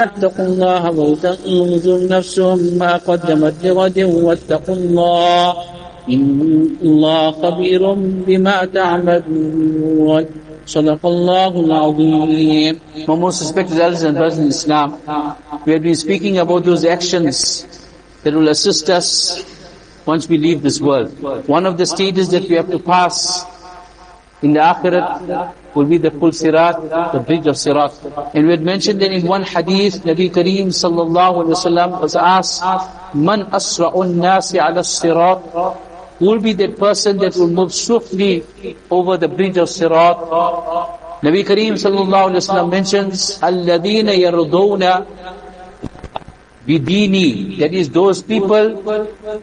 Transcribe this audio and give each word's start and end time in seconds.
اتقوا 0.00 0.44
الله 0.46 0.90
ولتنظر 0.90 2.08
نفس 2.08 2.38
ما 2.80 2.96
قدمت 2.96 3.54
لغد 3.64 3.98
واتقوا 3.98 4.74
الله 4.74 5.52
إن 6.08 6.20
الله 6.82 7.30
خبير 7.42 7.82
بما 8.26 8.64
تعملون 8.64 10.24
صدق 10.66 11.06
الله 11.06 11.52
العظيم 11.64 12.74
My 13.08 13.14
most 13.16 13.40
respected 13.40 13.78
elders 13.80 14.02
and 14.02 14.14
brothers 14.18 14.38
in 14.38 14.48
Islam, 14.48 15.00
we 15.64 15.72
have 15.72 15.82
been 15.82 15.94
speaking 15.96 16.36
about 16.44 16.64
those 16.64 16.84
actions 16.84 17.66
that 18.22 18.34
will 18.34 18.48
assist 18.48 18.90
us 18.90 19.08
once 20.04 20.28
we 20.28 20.36
leave 20.36 20.60
this 20.60 20.78
world. 20.78 21.08
One 21.48 21.64
of 21.64 21.78
the 21.78 21.86
stages 21.86 22.28
that 22.36 22.42
we 22.50 22.54
have 22.56 22.70
to 22.70 22.78
pass 22.78 23.16
in 24.42 24.52
the 24.52 24.60
akhirat 24.60 25.54
will 25.74 25.84
be 25.84 25.98
the 25.98 26.10
pul 26.10 26.30
sirat, 26.30 27.12
the 27.12 27.20
bridge 27.20 27.46
of 27.46 27.54
sirat. 27.56 28.34
And 28.34 28.44
we 28.44 28.50
had 28.50 28.62
mentioned 28.62 29.00
that 29.00 29.12
in 29.12 29.26
one 29.26 29.42
hadith, 29.42 30.02
Nabi 30.04 30.30
Kareem 30.30 30.68
sallallahu 30.68 31.44
alaihi 31.44 31.56
wasallam 31.56 32.00
was 32.00 32.16
asked, 32.16 32.62
Man 33.14 33.44
asra'un 33.46 34.14
nasi 34.14 34.58
ala 34.58 34.80
sirat? 34.80 36.20
Will 36.20 36.40
be 36.40 36.52
that 36.54 36.78
person 36.78 37.18
that 37.18 37.36
will 37.36 37.48
move 37.48 37.74
swiftly 37.74 38.44
over 38.90 39.16
the 39.16 39.28
bridge 39.28 39.56
of 39.56 39.68
sirat? 39.68 40.16
Nabi 41.22 41.44
Kareem 41.44 41.76
sallallahu 41.80 42.32
alaihi 42.32 42.44
wasallam 42.44 42.70
mentions, 42.70 43.38
Alladina 43.40 44.12
yardawna 44.12 45.06
bidini. 46.66 47.58
That 47.58 47.72
is 47.72 47.88
those 47.90 48.22
people 48.22 48.82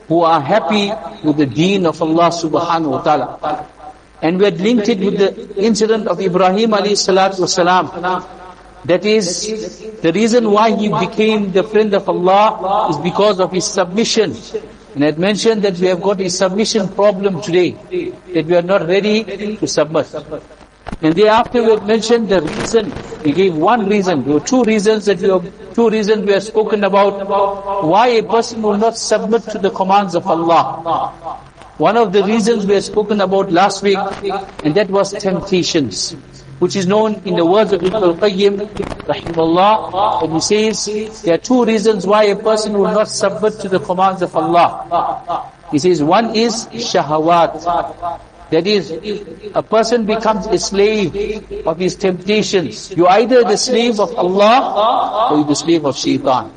who 0.07 0.21
are 0.21 0.41
happy 0.41 0.91
with 1.23 1.38
the 1.38 1.45
deen 1.45 1.85
of 1.85 2.02
Allah 2.02 2.30
subhanahu 2.30 2.91
wa 2.91 3.02
ta'ala. 3.02 3.69
And 4.23 4.39
we 4.39 4.45
had 4.45 4.59
linked 4.61 4.87
it 4.87 4.99
with 4.99 5.17
the 5.17 5.61
incident 5.61 6.07
of 6.07 6.21
Ibrahim 6.21 6.71
alayhi 6.71 6.95
salatu 6.95 7.41
wasalam. 7.43 8.23
That 8.85 9.05
is, 9.05 9.47
the 10.01 10.13
reason 10.13 10.49
why 10.49 10.75
he 10.75 10.87
became 10.87 11.51
the 11.51 11.63
friend 11.63 11.93
of 11.93 12.07
Allah 12.07 12.87
is 12.89 12.97
because 12.97 13.41
of 13.41 13.51
his 13.51 13.65
submission. 13.65 14.33
And 14.95 15.03
I 15.03 15.07
had 15.07 15.19
mentioned 15.19 15.61
that 15.63 15.77
we 15.77 15.88
have 15.88 16.02
got 16.02 16.21
a 16.21 16.30
submission 16.30 16.88
problem 16.88 17.41
today, 17.41 17.71
that 18.33 18.45
we 18.45 18.55
are 18.55 18.61
not 18.61 18.88
ready 18.88 19.57
to 19.57 19.67
submit. 19.67 20.07
And 21.02 21.13
thereafter 21.15 21.61
we 21.63 21.71
had 21.71 21.85
mentioned 21.85 22.30
the 22.30 22.41
reason, 22.41 22.93
we 23.25 23.33
gave 23.33 23.55
one 23.55 23.89
reason, 23.89 24.23
there 24.23 24.35
were 24.35 24.39
two 24.39 24.63
reasons 24.63 25.05
that 25.05 25.19
we 25.19 25.30
have, 25.30 25.73
two 25.73 25.89
reasons 25.89 26.25
we 26.25 26.31
have 26.31 26.43
spoken 26.43 26.83
about, 26.85 27.83
why 27.83 28.08
a 28.08 28.23
person 28.23 28.61
will 28.61 28.77
not 28.77 28.97
submit 28.97 29.43
to 29.49 29.58
the 29.59 29.69
commands 29.69 30.15
of 30.15 30.25
Allah. 30.27 31.39
One 31.77 31.97
of 31.97 32.13
the 32.13 32.23
reasons 32.23 32.67
we 32.67 32.75
have 32.75 32.83
spoken 32.83 33.19
about 33.21 33.52
last 33.52 33.81
week, 33.81 33.97
and 34.63 34.75
that 34.75 34.89
was 34.91 35.11
temptations, 35.11 36.11
which 36.59 36.75
is 36.75 36.85
known 36.85 37.15
in 37.25 37.35
the 37.35 37.45
words 37.45 37.73
of 37.73 37.81
Ibn 37.81 37.95
al-Qayyim, 37.95 38.69
rahimahullah, 39.09 40.23
and 40.23 40.33
he 40.33 40.39
says, 40.39 41.21
there 41.23 41.33
are 41.33 41.39
two 41.39 41.65
reasons 41.65 42.05
why 42.05 42.25
a 42.25 42.35
person 42.35 42.73
will 42.73 42.93
not 42.93 43.09
submit 43.09 43.59
to 43.61 43.69
the 43.69 43.80
commands 43.80 44.21
of 44.21 44.35
Allah. 44.35 45.49
He 45.71 45.80
says, 45.80 46.03
one 46.03 46.35
is 46.35 46.67
shahawat. 46.67 48.19
That 48.52 48.67
is, 48.67 48.91
a 49.55 49.63
person 49.63 50.05
becomes 50.05 50.45
a 50.45 50.59
slave 50.59 51.65
of 51.65 51.80
his 51.80 51.95
temptations. 51.95 52.91
You're 52.95 53.09
either 53.09 53.43
the 53.43 53.58
slave 53.58 53.99
of 53.99 54.13
Allah, 54.13 55.31
or 55.31 55.37
you're 55.37 55.47
the 55.47 55.55
slave 55.55 55.85
of 55.85 55.97
shaitan. 55.97 56.52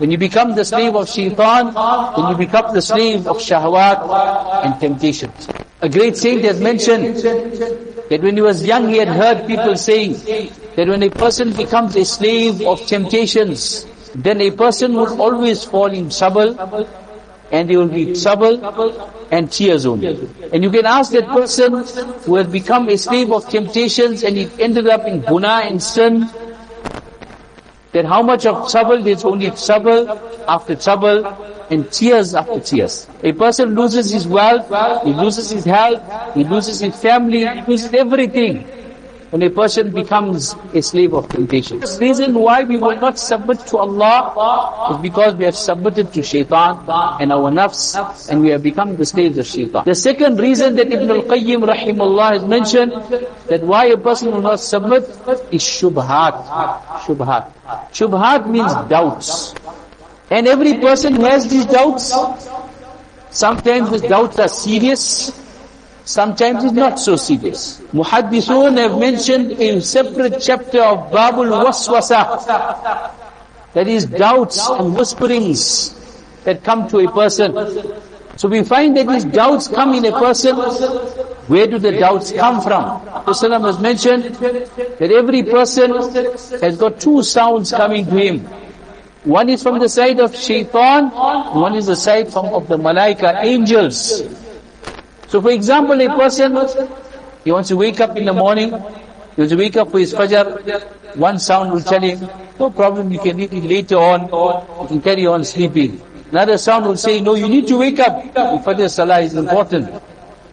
When 0.00 0.10
you 0.10 0.16
become 0.16 0.54
the 0.54 0.64
slave 0.64 0.96
of 0.96 1.10
shaitan, 1.10 1.74
then 2.16 2.30
you 2.30 2.36
become 2.38 2.72
the 2.72 2.80
slave 2.80 3.26
of 3.26 3.36
shahwat 3.36 4.64
and 4.64 4.80
temptations. 4.80 5.46
A 5.82 5.90
great 5.90 6.16
saint 6.16 6.42
has 6.44 6.58
mentioned 6.58 7.16
that 7.16 8.22
when 8.22 8.34
he 8.34 8.40
was 8.40 8.64
young 8.64 8.88
he 8.88 8.96
had 8.96 9.08
heard 9.08 9.46
people 9.46 9.76
saying 9.76 10.14
that 10.76 10.88
when 10.88 11.02
a 11.02 11.10
person 11.10 11.52
becomes 11.52 11.96
a 11.96 12.06
slave 12.06 12.62
of 12.62 12.80
temptations, 12.86 13.84
then 14.14 14.40
a 14.40 14.50
person 14.50 14.94
will 14.94 15.20
always 15.20 15.64
fall 15.64 15.92
in 15.92 16.08
trouble 16.08 16.56
and 17.52 17.68
there 17.68 17.78
will 17.78 17.88
be 17.88 18.14
trouble 18.14 18.56
and 19.30 19.52
tears 19.52 19.84
only. 19.84 20.16
And 20.50 20.64
you 20.64 20.70
can 20.70 20.86
ask 20.86 21.12
that 21.12 21.28
person 21.28 21.84
who 22.24 22.36
has 22.36 22.46
become 22.46 22.88
a 22.88 22.96
slave 22.96 23.30
of 23.32 23.46
temptations 23.50 24.22
and 24.22 24.34
he 24.38 24.48
ended 24.62 24.88
up 24.88 25.04
in 25.04 25.20
guna 25.20 25.60
and 25.64 25.82
sin, 25.82 26.26
that 27.92 28.04
how 28.04 28.22
much 28.22 28.46
of 28.46 28.70
trouble, 28.70 29.02
there's 29.02 29.24
only 29.24 29.50
trouble 29.50 30.08
after 30.48 30.74
trouble 30.76 31.26
and 31.70 31.90
tears 31.92 32.34
after 32.34 32.60
tears. 32.60 33.08
A 33.22 33.32
person 33.32 33.74
loses 33.74 34.10
his 34.10 34.26
wealth, 34.26 34.66
he 35.04 35.12
loses 35.12 35.50
his 35.50 35.64
health, 35.64 36.02
he 36.34 36.44
loses 36.44 36.80
his 36.80 37.00
family, 37.00 37.46
he 37.46 37.62
loses 37.62 37.92
everything. 37.92 38.66
When 39.30 39.42
a 39.42 39.50
person 39.50 39.92
becomes 39.92 40.56
a 40.74 40.82
slave 40.82 41.14
of 41.14 41.28
temptation. 41.28 41.78
The 41.78 41.98
reason 42.00 42.34
why 42.34 42.64
we 42.64 42.76
will 42.76 42.96
not 42.96 43.16
submit 43.16 43.60
to 43.68 43.78
Allah 43.78 44.90
is 44.90 45.02
because 45.02 45.36
we 45.36 45.44
have 45.44 45.54
submitted 45.54 46.12
to 46.14 46.22
shaitan 46.22 46.78
and 47.20 47.32
our 47.32 47.50
nafs 47.50 47.94
and 48.28 48.40
we 48.40 48.48
have 48.48 48.64
become 48.64 48.96
the 48.96 49.06
slaves 49.06 49.38
of 49.38 49.46
shaitan. 49.46 49.84
The 49.84 49.94
second 49.94 50.40
reason 50.40 50.74
that 50.76 50.92
Ibn 50.92 51.10
al-Qayyim 51.10 51.62
rahimahullah 51.62 52.32
has 52.32 52.44
mentioned 52.44 52.90
that 53.46 53.62
why 53.62 53.86
a 53.86 53.96
person 53.96 54.32
will 54.32 54.42
not 54.42 54.58
submit 54.58 55.04
is 55.52 55.62
shubhat. 55.62 56.44
Shubhat. 57.06 57.52
Shubhat 57.92 58.50
means 58.50 58.74
doubts. 58.88 59.54
And 60.30 60.48
every 60.48 60.78
person 60.78 61.14
has 61.22 61.48
these 61.48 61.66
doubts, 61.66 62.12
sometimes 63.30 63.90
these 63.90 64.02
doubts 64.02 64.38
are 64.40 64.48
serious, 64.48 65.30
sometimes 66.10 66.64
it's 66.64 66.72
not 66.72 66.98
so 66.98 67.16
serious. 67.16 67.80
Muhaddithun 67.92 68.76
have 68.78 68.98
mentioned 68.98 69.52
a 69.52 69.80
separate 69.80 70.40
chapter 70.40 70.82
of 70.82 71.10
Babul 71.12 71.50
Waswasa, 71.64 73.14
that 73.72 73.86
is 73.86 74.06
doubts 74.06 74.68
and 74.68 74.94
whisperings 74.96 75.94
that 76.44 76.64
come 76.64 76.88
to 76.88 76.98
a 76.98 77.10
person. 77.12 77.54
So 78.36 78.48
we 78.48 78.64
find 78.64 78.96
that 78.96 79.06
these 79.06 79.24
doubts 79.24 79.68
come 79.68 79.94
in 79.94 80.04
a 80.06 80.12
person. 80.12 80.56
Where 81.46 81.66
do 81.66 81.78
the 81.78 81.92
doubts 81.92 82.32
come 82.32 82.60
from? 82.60 82.84
Rasulullah 83.26 83.66
has 83.66 83.78
mentioned 83.78 84.24
that 84.34 85.12
every 85.12 85.42
person 85.42 85.92
has 86.60 86.76
got 86.76 87.00
two 87.00 87.22
sounds 87.22 87.70
coming 87.70 88.06
to 88.06 88.16
him. 88.16 88.40
One 89.24 89.50
is 89.50 89.62
from 89.62 89.78
the 89.78 89.88
side 89.88 90.18
of 90.18 90.34
shaitan, 90.34 91.10
one 91.10 91.74
is 91.74 91.86
the 91.86 91.96
side 91.96 92.32
from 92.32 92.46
of 92.46 92.68
the 92.68 92.78
malaika, 92.78 93.44
angels. 93.44 94.22
So 95.30 95.40
for 95.40 95.52
example, 95.52 96.00
a 96.02 96.08
person, 96.08 96.58
he 97.44 97.52
wants 97.52 97.68
to 97.68 97.76
wake 97.76 98.00
up 98.00 98.16
in 98.16 98.24
the 98.24 98.32
morning, 98.32 98.70
he 98.70 99.40
wants 99.40 99.52
to 99.52 99.56
wake 99.56 99.76
up 99.76 99.88
for 99.92 100.00
his 100.00 100.12
fajr, 100.12 101.16
one 101.16 101.38
sound 101.38 101.70
will 101.70 101.80
tell 101.80 102.00
him, 102.00 102.28
no 102.58 102.68
problem, 102.70 103.12
you 103.12 103.20
can 103.20 103.38
eat 103.38 103.52
it 103.52 103.62
later 103.62 103.94
on, 103.96 104.22
you 104.82 104.88
can 104.88 105.00
carry 105.00 105.26
on 105.26 105.44
sleeping. 105.44 106.02
Another 106.32 106.58
sound 106.58 106.84
will 106.84 106.96
say, 106.96 107.20
no, 107.20 107.34
you 107.36 107.48
need 107.48 107.68
to 107.68 107.76
wake 107.78 108.00
up. 108.00 108.24
Fajr 108.64 108.90
Salah 108.90 109.20
is 109.20 109.34
important. 109.34 110.02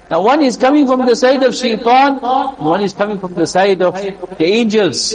Now 0.09 0.21
one 0.21 0.41
is 0.41 0.55
coming 0.55 0.87
from 0.87 1.05
the 1.05 1.15
side 1.15 1.43
of 1.43 1.53
shaitan, 1.53 2.15
one 2.57 2.81
is 2.81 2.93
coming 2.93 3.19
from 3.19 3.33
the 3.33 3.45
side 3.45 3.81
of 3.81 3.93
the 3.93 4.45
angels. 4.45 5.13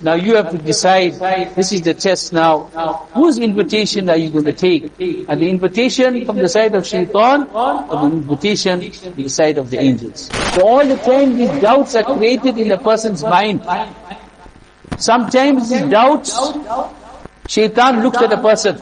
Now 0.00 0.14
you 0.14 0.36
have 0.36 0.50
to 0.52 0.58
decide, 0.58 1.12
this 1.54 1.70
is 1.72 1.82
the 1.82 1.92
test 1.92 2.32
now, 2.32 2.64
whose 3.12 3.38
invitation 3.38 4.08
are 4.08 4.16
you 4.16 4.30
going 4.30 4.46
to 4.46 4.52
take? 4.54 4.84
And 5.28 5.40
the 5.40 5.50
invitation 5.50 6.24
from 6.24 6.38
the 6.38 6.48
side 6.48 6.74
of 6.74 6.86
shaitan, 6.86 7.46
or 7.50 7.86
the 7.88 8.06
invitation 8.06 8.90
from 8.90 9.14
the 9.14 9.28
side 9.28 9.58
of 9.58 9.68
the 9.68 9.78
angels? 9.78 10.30
So 10.54 10.66
all 10.66 10.86
the 10.86 10.96
time 10.96 11.36
these 11.36 11.60
doubts 11.60 11.94
are 11.94 12.04
created 12.04 12.56
in 12.56 12.70
a 12.72 12.78
person's 12.78 13.22
mind. 13.22 13.62
Sometimes 14.96 15.68
these 15.68 15.84
doubts, 15.90 16.32
shaitan 17.48 18.02
looks 18.02 18.16
at 18.16 18.32
a 18.32 18.40
person 18.40 18.78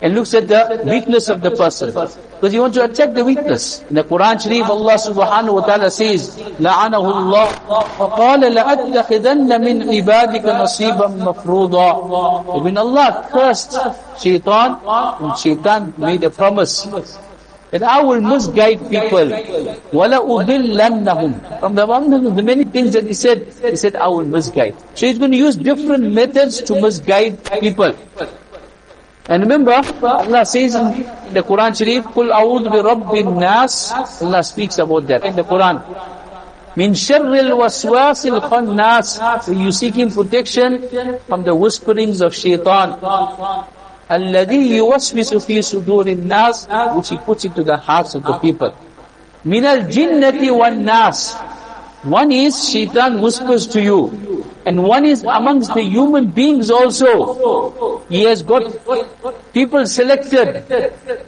and 0.00 0.14
looks 0.14 0.32
at 0.34 0.46
the 0.46 0.82
weakness 0.84 1.28
of 1.28 1.40
the 1.40 1.50
person. 1.50 1.88
Because 1.90 2.52
he 2.52 2.60
wants 2.60 2.76
to 2.76 2.84
attack 2.84 3.14
the 3.14 3.24
weakness. 3.24 3.82
In 3.90 3.96
the 3.96 4.04
Quran 4.04 4.40
Sharif, 4.40 4.70
Allah 4.70 4.94
subhanahu 4.94 5.54
wa 5.54 5.66
ta'ala 5.66 5.90
says, 5.90 6.36
لَعَنَهُ 6.62 7.02
اللَّهُ 7.02 7.48
وَقَالَ 7.98 8.42
لَأَتَّخِذَنَّ 8.54 9.50
مِنْ 9.50 9.76
عِبَادِكَ 9.90 10.44
نَصِيبًا 10.46 11.18
مَفْرُوضًا 11.18 12.62
When 12.62 12.78
Allah 12.78 13.28
cursed 13.32 13.76
shaitan, 14.22 14.74
when 15.18 15.36
shaitan 15.36 15.92
made 15.98 16.22
a 16.22 16.30
promise, 16.30 16.86
that 17.70 17.82
I 17.82 18.02
will 18.02 18.20
misguide 18.20 18.88
people. 18.88 19.26
وَلَأُضِلَّنَّهُمْ 19.92 21.60
From 21.60 21.74
the 21.74 21.86
one 21.86 22.12
of 22.12 22.36
the 22.36 22.42
many 22.42 22.64
things 22.64 22.92
that 22.94 23.04
he 23.04 23.14
said, 23.14 23.52
he 23.62 23.76
said, 23.76 23.96
I 23.96 24.06
will 24.08 24.24
misguide. 24.24 24.76
So 24.94 25.06
he's 25.06 25.18
going 25.18 25.32
to 25.32 25.36
use 25.36 25.56
different 25.56 26.12
methods 26.12 26.62
to 26.62 26.80
misguide 26.80 27.44
people. 27.60 27.94
And 29.28 29.42
remember, 29.42 29.72
Allah 30.02 30.46
says 30.46 30.74
in 30.74 31.04
the 31.34 31.42
Quran 31.42 31.76
Sharif, 31.76 32.04
قُلْ 32.16 32.32
أَعُوذُ 32.32 32.64
بِرَبِّ 32.72 33.12
النَّاسِ 33.12 34.22
Allah 34.22 34.42
speaks 34.42 34.78
about 34.78 35.06
that 35.08 35.22
in 35.24 35.36
the 35.36 35.44
Quran. 35.44 35.84
مِنْ 36.76 36.96
شَرِّ 36.96 37.28
الْوَسْوَاسِ 37.28 38.40
الْخَنَّاسِ 38.40 39.42
So 39.44 39.52
you 39.52 39.70
seeking 39.70 40.10
protection 40.10 40.88
from 41.26 41.44
the 41.44 41.54
whisperings 41.54 42.22
of 42.22 42.34
shaitan. 42.34 42.96
الَّذِي 44.08 44.80
يُوَسْوِسُ 44.80 45.36
فِي 45.44 45.58
صُدُورِ 45.60 46.08
النَّاسِ 46.16 46.96
Which 46.96 47.10
he 47.10 47.18
puts 47.18 47.44
into 47.44 47.62
the 47.62 47.76
hearts 47.76 48.14
of 48.14 48.22
the 48.22 48.32
people. 48.38 48.72
مِنَ 49.44 49.64
الْجِنَّةِ 49.64 50.40
وَالنَّاسِ 50.40 51.36
One 52.04 52.32
is 52.32 52.70
shaitan 52.70 53.20
whispers 53.20 53.66
to 53.66 53.82
you. 53.82 54.48
And 54.65 54.83
one 54.83 55.05
is 55.05 55.23
amongst 55.23 55.73
the 55.73 55.81
human 55.83 56.27
beings 56.31 56.71
also. 56.71 58.01
He 58.09 58.23
has 58.23 58.41
got 58.43 58.63
people 59.53 59.85
selected 59.85 60.63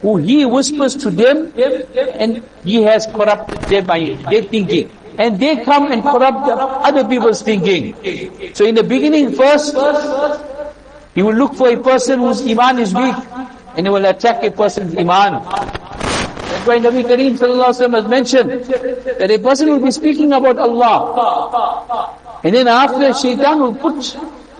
who 0.00 0.16
he 0.16 0.44
whispers 0.46 0.96
to 0.96 1.10
them 1.10 1.52
and 2.16 2.42
he 2.64 2.82
has 2.82 3.06
corrupted 3.06 3.60
their 3.68 3.84
mind, 3.84 4.24
their 4.26 4.42
thinking. 4.42 4.90
And 5.18 5.38
they 5.40 5.64
come 5.64 5.92
and 5.92 6.02
corrupt 6.02 6.48
other 6.48 7.06
people's 7.08 7.42
thinking. 7.42 7.94
So 8.54 8.64
in 8.64 8.74
the 8.74 8.82
beginning 8.82 9.32
first, 9.32 9.74
he 11.14 11.22
will 11.22 11.34
look 11.34 11.54
for 11.54 11.68
a 11.68 11.76
person 11.80 12.20
whose 12.20 12.40
iman 12.46 12.78
is 12.78 12.94
weak 12.94 13.16
and 13.76 13.86
he 13.86 13.90
will 13.90 14.04
attack 14.06 14.42
a 14.44 14.50
person's 14.50 14.96
iman. 14.96 15.42
That's 15.42 16.66
why 16.66 16.78
Nabi 16.78 17.04
Kareem 17.04 17.36
has 17.38 18.08
mentioned 18.08 18.50
that 19.18 19.30
a 19.30 19.38
person 19.38 19.70
will 19.70 19.80
be 19.80 19.90
speaking 19.90 20.32
about 20.32 20.58
Allah. 20.58 22.22
And 22.46 22.54
then 22.54 22.68
after 22.68 23.12
shaitan 23.12 23.58
will 23.60 23.74
put 23.74 24.16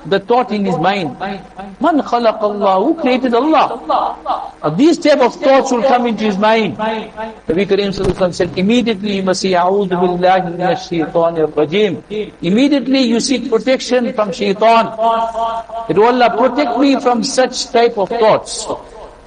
the 0.07 0.19
thought 0.19 0.51
in 0.51 0.65
his 0.65 0.77
mind. 0.77 1.17
Man 1.21 2.01
khalaq 2.03 2.41
Allah, 2.41 2.85
who 2.85 3.01
created 3.01 3.33
Allah? 3.33 4.75
These 4.77 4.99
type 4.99 5.21
of 5.21 5.37
thoughts 5.37 5.71
will 5.71 5.85
come 5.85 6.09
into 6.09 6.25
his 6.25 6.37
mind. 6.37 6.77
Nabi 6.79 7.65
Kareem 7.65 8.35
said, 8.35 8.59
immediately 8.59 9.19
you 9.19 9.23
must 9.23 9.41
say, 9.41 9.53
A'udhu 9.53 9.91
billahi 9.91 10.57
minash 10.57 10.89
shaitanir 10.91 11.47
rajim. 11.53 12.03
Immediately 12.43 13.03
you 13.03 13.21
seek 13.21 13.49
protection 13.49 14.13
from 14.15 14.33
shaitan. 14.33 14.87
That 14.87 15.97
Allah 15.97 16.35
protect 16.37 16.81
me 16.81 16.99
from 17.01 17.23
such 17.23 17.69
type 17.69 17.97
of 17.99 18.09
thoughts. 18.09 18.67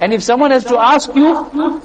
And 0.02 0.12
if 0.12 0.22
someone 0.22 0.50
has 0.50 0.64
to 0.66 0.78
ask 0.78 1.14
you, 1.14 1.80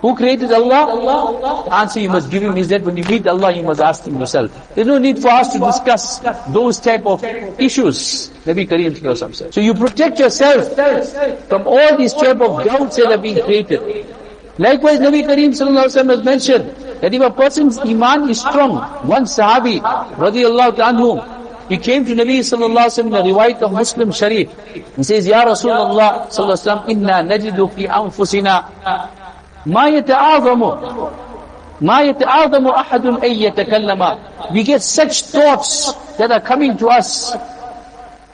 who 0.00 0.14
created 0.14 0.52
Allah? 0.52 1.64
The 1.64 1.74
answer 1.74 2.00
you 2.00 2.10
must 2.10 2.30
give 2.30 2.42
him 2.42 2.56
is 2.56 2.68
that 2.68 2.82
when 2.82 2.96
you 2.96 3.04
meet 3.04 3.26
Allah, 3.26 3.50
you 3.52 3.62
must 3.62 3.80
ask 3.80 4.04
him 4.04 4.18
yourself. 4.20 4.50
There's 4.74 4.86
no 4.86 4.98
need 4.98 5.18
for 5.20 5.28
us 5.28 5.52
to 5.52 5.58
discuss 5.58 6.18
those 6.48 6.78
type 6.78 7.06
of 7.06 7.24
issues. 7.58 8.30
Nabi 8.44 8.68
Kareem 8.68 9.34
said. 9.34 9.54
So 9.54 9.60
you 9.60 9.74
protect 9.74 10.18
yourself 10.18 10.74
from 11.48 11.66
all 11.66 11.96
these 11.96 12.12
type 12.12 12.40
of 12.40 12.64
doubts 12.64 12.96
that 12.96 13.10
are 13.12 13.18
being 13.18 13.42
created. 13.42 14.06
Likewise, 14.58 15.00
Nabi 15.00 15.24
Kareem 15.24 15.52
has 15.56 16.24
mentioned 16.24 16.70
that 17.00 17.12
if 17.12 17.20
a 17.22 17.30
person's 17.30 17.78
iman 17.78 18.28
is 18.30 18.40
strong, 18.40 18.76
one 19.06 19.24
sahabi, 19.24 19.80
radiallahu 20.16 20.76
anhu, 20.76 21.68
he 21.68 21.76
came 21.78 22.04
to 22.04 22.14
Nabi 22.14 22.38
sallallahu 22.40 22.86
alaihi 22.86 23.02
wasallam 23.02 23.06
in 23.06 23.14
a 23.14 23.34
riwayat 23.34 23.60
of 23.62 23.72
Muslim 23.72 24.12
Sharif. 24.12 24.48
He 24.96 25.02
says, 25.02 25.26
Ya 25.26 25.44
Rasulullah 25.44 26.28
sallallahu 26.30 26.54
alaihi 26.54 26.62
wasallam, 26.62 26.88
inna 26.88 27.12
najidu 27.26 27.72
fi 27.74 27.86
anfusina 27.88 28.70
ما 29.65 29.87
يتعاظم 29.87 30.59
ما 31.81 32.01
يتعاظم 32.01 32.67
أحد 32.67 33.05
أن 33.05 33.31
يتكلم 33.31 34.17
we 34.51 34.63
get 34.63 34.81
such 34.81 35.23
thoughts 35.23 35.93
that 36.17 36.31
are 36.31 36.41
coming 36.41 36.77
to 36.77 36.87
us 36.89 37.31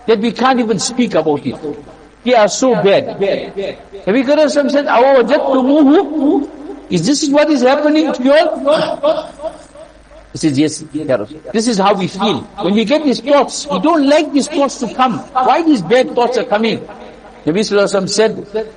that 0.06 0.20
we 0.20 0.32
can't 0.32 0.60
even 0.60 0.80
speak 0.80 1.16
about 1.16 1.46
it 1.46 1.56
they 2.24 2.34
are 2.34 2.48
so 2.48 2.74
bad 2.76 3.06
have 4.06 4.16
you 4.16 4.24
got 4.24 4.50
some 4.52 4.70
said 4.70 4.86
أَوَوَجَدْتُمُوهُ 4.86 6.50
is 6.90 7.06
this 7.06 7.30
what 7.30 7.50
is 7.50 7.62
happening 7.62 8.12
to 8.14 8.24
you 8.24 8.34
all 8.34 9.34
he 10.34 10.38
says, 10.40 10.60
yes, 10.60 10.84
this 11.52 11.68
is 11.68 11.80
how 11.80 11.96
we 11.96 12.08
feel. 12.08 12.42
When 12.62 12.76
we 12.76 12.86
get 12.86 13.04
these 13.04 13.22
thoughts, 13.22 13.66
we 13.72 13.80
don't 13.80 14.08
like 14.08 14.32
these 14.34 14.48
thoughts 14.48 14.78
to 14.82 14.94
come. 14.94 15.18
Why 15.20 15.64
these 15.64 15.82
bad 15.82 16.14
thoughts 16.14 16.38
are 16.38 16.44
coming? 16.44 16.88
Nabi 17.48 17.60
Sallallahu 17.64 18.10
said, 18.10 18.36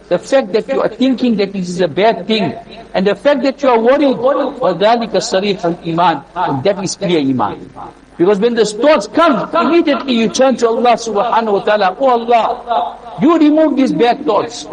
the 0.08 0.18
fact 0.18 0.52
that 0.52 0.68
you 0.68 0.80
are 0.80 0.88
thinking 0.88 1.36
that 1.38 1.52
this 1.52 1.68
is 1.68 1.80
a 1.80 1.88
bad 1.88 2.26
thing, 2.28 2.54
and 2.94 3.04
the 3.04 3.16
fact 3.16 3.42
that 3.42 3.60
you 3.62 3.68
are 3.68 3.80
worried, 3.80 4.14
وَذَلِكَ 4.16 5.10
صَرِيحَ 5.10 5.58
الْإِيمَانِ 5.58 6.62
That 6.62 6.84
is 6.84 6.94
clear 6.94 7.18
iman. 7.18 7.68
Because 8.16 8.38
when 8.38 8.54
the 8.54 8.64
thoughts 8.64 9.08
come, 9.08 9.48
immediately 9.66 10.12
you 10.14 10.28
turn 10.28 10.54
to 10.58 10.68
Allah 10.68 10.92
subhanahu 10.92 11.52
wa 11.52 11.62
ta'ala, 11.64 11.96
Oh 11.98 12.10
Allah, 12.10 13.18
you 13.20 13.36
remove 13.38 13.76
these 13.76 13.92
bad 13.92 14.24
thoughts. 14.24 14.66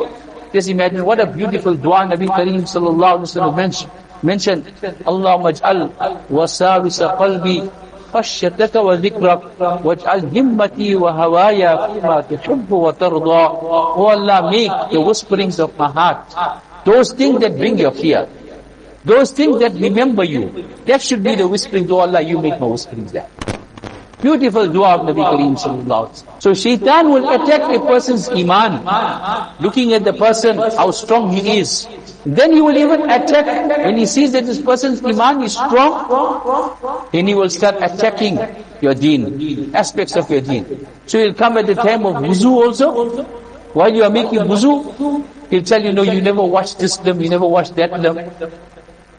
Just 0.54 0.69
imagine 0.69 1.04
what 1.04 1.19
a 1.19 1.25
beautiful 1.25 1.74
dua 1.74 2.06
Nabi 2.06 2.27
Kareem 2.27 2.69
sallallahu 2.69 3.25
alayhi 3.25 3.42
wa 3.42 3.56
mentioned. 3.56 3.92
Mentioned, 4.21 4.65
Allahumma 5.06 5.54
ij'al 5.57 5.89
wasawisa 6.30 7.18
qalbi 7.18 7.65
خشيتك 8.13 8.75
وذكرك 8.75 9.42
واجعل 9.83 10.21
همتي 10.38 10.95
وهوايا 10.95 11.88
فيما 11.88 12.21
تحب 12.21 12.71
وترضى 12.71 13.44
Oh 13.98 14.07
Allah 14.07 14.50
make 14.51 14.71
the 14.92 15.01
whisperings 15.01 15.59
of 15.59 15.77
my 15.77 15.89
heart 15.92 16.24
those 16.86 17.12
things 17.13 17.42
that 17.42 17.57
bring 17.57 17.77
your 17.77 17.92
fear 17.92 18.27
those 19.06 19.31
things 19.31 19.59
that 19.59 19.74
remember 19.74 20.24
you 20.24 20.44
that 20.86 21.01
should 21.01 21.24
be 21.24 21.36
the 21.36 21.48
whispering 21.48 21.88
to 21.88 21.95
Allah 22.00 22.21
you 22.21 22.39
make 22.39 22.59
my 22.59 22.68
whisperings 22.68 23.12
there 23.12 23.27
Beautiful 24.18 24.65
dua 24.68 24.95
of 24.98 25.01
Nabi 25.06 25.21
Kareem 25.21 25.54
sallallahu 25.54 26.42
So 26.42 26.56
shaitan 26.56 27.13
will 27.13 27.30
attack 27.30 27.69
a 27.69 27.77
person's 27.86 28.27
iman, 28.30 28.81
looking 29.62 29.94
at 29.94 30.04
the 30.04 30.13
person, 30.13 30.57
how 30.57 30.89
strong 30.89 31.30
he 31.31 31.59
is. 31.62 31.86
then 32.24 32.52
he 32.52 32.60
will 32.60 32.76
even 32.76 33.10
attack, 33.10 33.46
when 33.78 33.96
he 33.96 34.06
sees 34.06 34.30
that 34.32 34.46
this 34.46 34.60
person's 34.60 35.04
iman 35.04 35.42
is 35.42 35.54
strong, 35.54 37.08
then 37.12 37.26
he 37.26 37.34
will 37.34 37.50
start 37.50 37.76
attacking 37.82 38.38
your 38.80 38.94
deen, 38.94 39.74
aspects 39.74 40.14
of 40.14 40.30
your 40.30 40.40
deen. 40.40 40.86
So 41.06 41.19
he'll 41.19 41.34
come 41.34 41.58
at 41.58 41.66
the 41.66 41.74
time 41.74 42.06
of 42.06 42.16
wuzu 42.16 42.46
also, 42.46 43.24
while 43.74 43.92
you 43.92 44.04
are 44.04 44.10
making 44.10 44.38
wuzu, 44.38 45.26
he'll 45.50 45.64
tell 45.64 45.82
you, 45.82 45.92
no, 45.92 46.02
you 46.02 46.20
never 46.20 46.44
watched 46.44 46.78
this 46.78 46.96
film, 46.96 47.20
you 47.20 47.28
never 47.28 47.46
watched 47.46 47.74
that 47.74 47.90
film. 47.90 48.16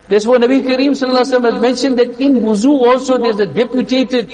That's 0.08 0.26
what 0.26 0.42
Nabi 0.42 0.64
Kareem 0.64 0.92
sallallahu 0.92 1.52
has 1.52 1.62
mentioned 1.62 2.00
that 2.00 2.20
in 2.22 2.36
wuzu 2.36 2.72
also 2.72 3.18
there's 3.18 3.40
a 3.40 3.46
deputated 3.48 4.32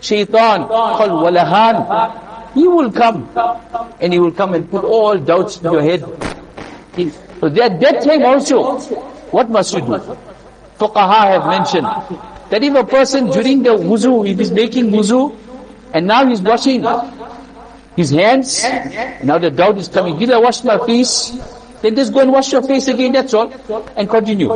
shaitan 0.00 0.68
called 0.68 1.12
Walahan. 1.24 2.52
He 2.52 2.68
will 2.68 2.92
come 2.92 3.30
and 4.00 4.12
he 4.12 4.18
will 4.18 4.32
come 4.32 4.52
and 4.52 4.70
put 4.70 4.84
all 4.84 5.16
doubts 5.16 5.56
in 5.62 5.72
your 5.72 5.80
head. 5.80 6.04
So 7.42 7.48
at 7.48 7.80
that 7.80 8.04
time 8.04 8.22
also, 8.22 8.78
what 9.34 9.50
must 9.50 9.74
you 9.74 9.80
do? 9.80 9.98
Fuqaha 10.78 11.26
have 11.26 11.46
mentioned 11.50 11.86
that 12.50 12.62
if 12.62 12.72
a 12.72 12.84
person 12.84 13.26
during 13.30 13.64
the 13.64 13.70
wuzu, 13.70 14.30
if 14.30 14.38
he's 14.38 14.52
making 14.52 14.90
wuzu, 14.90 15.36
and 15.92 16.06
now 16.06 16.24
he's 16.24 16.40
washing 16.40 16.86
his 17.96 18.10
hands, 18.10 18.62
now 19.24 19.38
the 19.38 19.50
doubt 19.50 19.76
is 19.76 19.88
coming, 19.88 20.16
did 20.20 20.30
I 20.30 20.38
wash 20.38 20.62
my 20.62 20.78
face? 20.86 21.36
Then 21.82 21.96
just 21.96 22.12
go 22.14 22.20
and 22.20 22.30
wash 22.30 22.52
your 22.52 22.62
face 22.62 22.86
again, 22.86 23.10
that's 23.10 23.34
all, 23.34 23.52
and 23.96 24.08
continue. 24.08 24.54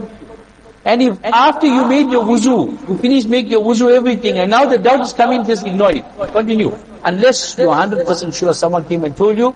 And 0.84 1.02
if 1.02 1.24
after 1.24 1.66
you 1.66 1.88
made 1.88 2.08
your 2.08 2.22
wuzu, 2.22 2.88
you 2.88 2.98
finish 2.98 3.24
make 3.24 3.48
your 3.48 3.64
wuzu 3.64 3.92
everything, 3.96 4.38
and 4.38 4.48
now 4.48 4.64
the 4.64 4.78
doubt 4.78 5.00
is 5.00 5.12
coming, 5.12 5.44
just 5.44 5.66
ignore 5.66 5.90
it. 5.90 6.04
Continue. 6.30 6.72
Unless 7.02 7.58
you're 7.58 7.66
100% 7.66 8.32
sure 8.32 8.54
someone 8.54 8.84
came 8.84 9.02
and 9.02 9.16
told 9.16 9.36
you, 9.36 9.50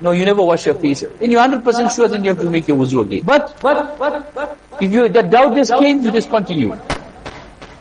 no, 0.00 0.12
you 0.12 0.24
never 0.24 0.42
wash 0.42 0.66
your 0.66 0.74
face. 0.76 1.04
Then 1.18 1.30
you're 1.30 1.42
100% 1.42 1.94
sure 1.94 2.08
then 2.08 2.24
you 2.24 2.30
have 2.30 2.40
to 2.40 2.50
make 2.50 2.68
your 2.68 2.76
wuzu 2.76 3.02
again. 3.02 3.22
But, 3.24 3.58
but, 3.60 3.98
but, 3.98 4.34
but, 4.34 4.58
if 4.80 4.92
you, 4.92 5.08
the 5.08 5.22
doubt 5.22 5.56
just 5.56 5.72
came, 5.74 6.02
you 6.02 6.10
just 6.10 6.30
continue. 6.30 6.72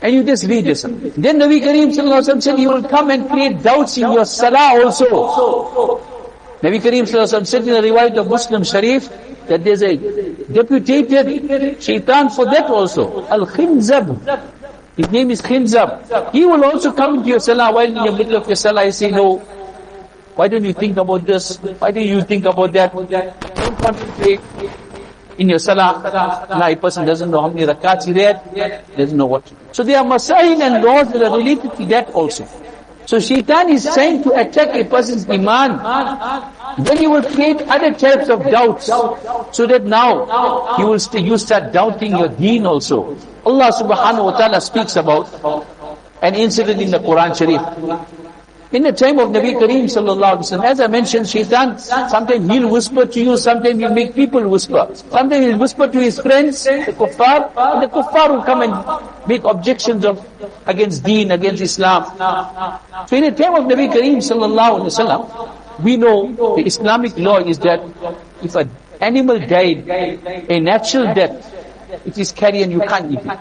And 0.01 0.13
you 0.13 0.24
just 0.24 0.45
read 0.45 0.65
this. 0.65 0.83
Then 0.83 1.39
Nabi 1.39 1.62
Kareem 1.62 2.41
said, 2.41 2.57
he 2.57 2.67
will 2.67 2.83
come 2.83 3.12
and 3.12 3.29
create 3.29 3.62
doubts 3.62 3.97
in 3.97 4.12
your 4.12 4.25
salah 4.25 4.83
also. 4.83 6.00
Nabi 6.62 6.79
Kareem 6.79 7.07
said 7.07 7.62
in 7.62 7.74
the 7.74 7.81
riwayat 7.81 8.17
of 8.17 8.29
Muslim 8.29 8.63
Sharif, 8.63 9.09
that 9.47 9.63
there's 9.63 9.81
a 9.81 9.95
deputated 10.51 11.81
shaitan 11.81 12.29
for 12.29 12.45
that 12.45 12.65
also. 12.65 13.25
Al-Khinzab. 13.27 14.53
His 14.97 15.09
name 15.12 15.31
is 15.31 15.41
Khinzab. 15.41 16.31
He 16.31 16.45
will 16.45 16.63
also 16.65 16.91
come 16.91 17.19
into 17.19 17.29
your 17.29 17.39
salah 17.39 17.71
while 17.71 17.86
in 17.86 17.93
the 17.93 18.12
middle 18.12 18.36
of 18.36 18.47
your 18.47 18.55
salah 18.55 18.86
you 18.86 18.91
say, 18.91 19.12
no, 19.12 19.41
why 20.38 20.48
don't 20.48 20.63
you 20.63 20.74
think 20.74 20.98
about 20.98 21.25
this? 21.25 21.58
Why 21.79 21.91
don't 21.91 22.06
you 22.06 22.22
think 22.22 22.46
about 22.46 22.72
that? 22.74 22.94
Don't 22.94 23.77
concentrate 23.79 24.39
in 25.38 25.50
your 25.50 25.60
salah. 25.60 26.01
Now 26.50 26.67
a 26.67 26.75
person 26.75 27.06
doesn't 27.06 27.29
know 27.32 27.41
how 27.41 27.50
many 27.50 27.65
rakats 27.65 28.06
he 28.06 28.13
read, 28.13 28.39
doesn't 28.96 29.17
know 29.17 29.25
what. 29.25 29.51
So 29.72 29.84
there 29.84 30.00
are 30.00 30.06
masail 30.06 30.62
and 30.62 30.84
laws 30.84 31.12
that 31.12 31.24
are 31.24 31.38
related 31.38 31.75
to 31.77 31.86
that 31.88 32.10
also. 32.12 32.48
So 33.08 33.20
shaitan 33.20 33.70
is 33.70 33.86
trying 33.94 34.22
to 34.24 34.34
attack 34.34 34.75
a 34.75 34.84
person's 34.84 35.27
iman. 35.29 35.79
Then 36.84 36.98
he 36.98 37.08
will 37.08 37.24
create 37.24 37.62
other 37.63 37.94
types 37.94 38.29
of 38.29 38.44
doubts. 38.51 38.88
So 38.88 39.65
that 39.65 39.86
now 39.86 40.77
you 40.77 40.88
will 40.88 41.00
st 41.00 41.25
you 41.25 41.38
start 41.38 41.72
doubting 41.72 42.12
your 42.12 42.27
deen 42.27 42.65
also. 42.65 43.17
Allah 43.46 43.72
subhanahu 43.72 44.25
wa 44.25 44.38
ta'ala 44.38 44.60
speaks 44.62 44.98
about 44.98 45.32
an 46.22 46.36
incident 46.36 46.82
in 46.82 46.91
the 46.91 47.00
Quran 47.00 47.32
Sharif. 47.32 48.26
In 48.69 48.83
the 48.83 48.91
time 48.91 49.17
of 49.19 49.29
Nabi 49.29 49.55
Kareem 49.55 49.86
sallallahu 49.88 50.38
alaihi 50.38 50.43
wasallam, 50.43 50.65
as 50.65 50.79
I 50.81 50.88
mentioned, 50.88 51.29
shaitan, 51.29 51.79
sometimes 51.79 52.51
he'll 52.51 52.69
whisper 52.69 53.05
to 53.05 53.19
you, 53.21 53.38
sometimes 53.38 53.79
he'll 53.79 53.93
make 53.93 54.13
people 54.13 54.45
whisper. 54.50 54.89
Sometimes 54.93 55.45
he'll 55.45 55.57
whisper 55.57 55.88
to 55.88 56.00
his 56.01 56.19
friends, 56.19 56.65
the 56.65 56.91
kuffar, 56.91 57.50
and 57.55 57.83
the 57.83 57.88
kuffar 57.88 58.29
will 58.29 58.43
come 58.43 58.63
and 58.63 58.75
make 59.25 59.45
objections 59.45 60.03
of, 60.03 60.19
against 60.65 61.05
deen, 61.05 61.31
against 61.31 61.62
Islam. 61.62 62.03
So 63.07 63.15
in 63.15 63.24
the 63.24 63.31
time 63.31 63.55
of 63.55 63.71
Nabi 63.71 63.88
Kareem 63.88 64.17
sallallahu 64.19 64.81
alaihi 64.81 64.91
wasallam, 64.91 65.81
we 65.81 65.95
know 65.95 66.55
the 66.57 66.65
Islamic 66.65 67.17
law 67.17 67.38
is 67.38 67.59
that 67.59 67.81
if 68.43 68.53
an 68.55 68.69
animal 69.00 69.39
died 69.39 69.88
a 69.88 70.59
natural 70.59 71.13
death, 71.13 71.53
it 72.05 72.17
is 72.17 72.33
carrion, 72.33 72.71
you 72.71 72.81
can't 72.81 73.13
eat 73.13 73.19
it. 73.24 73.39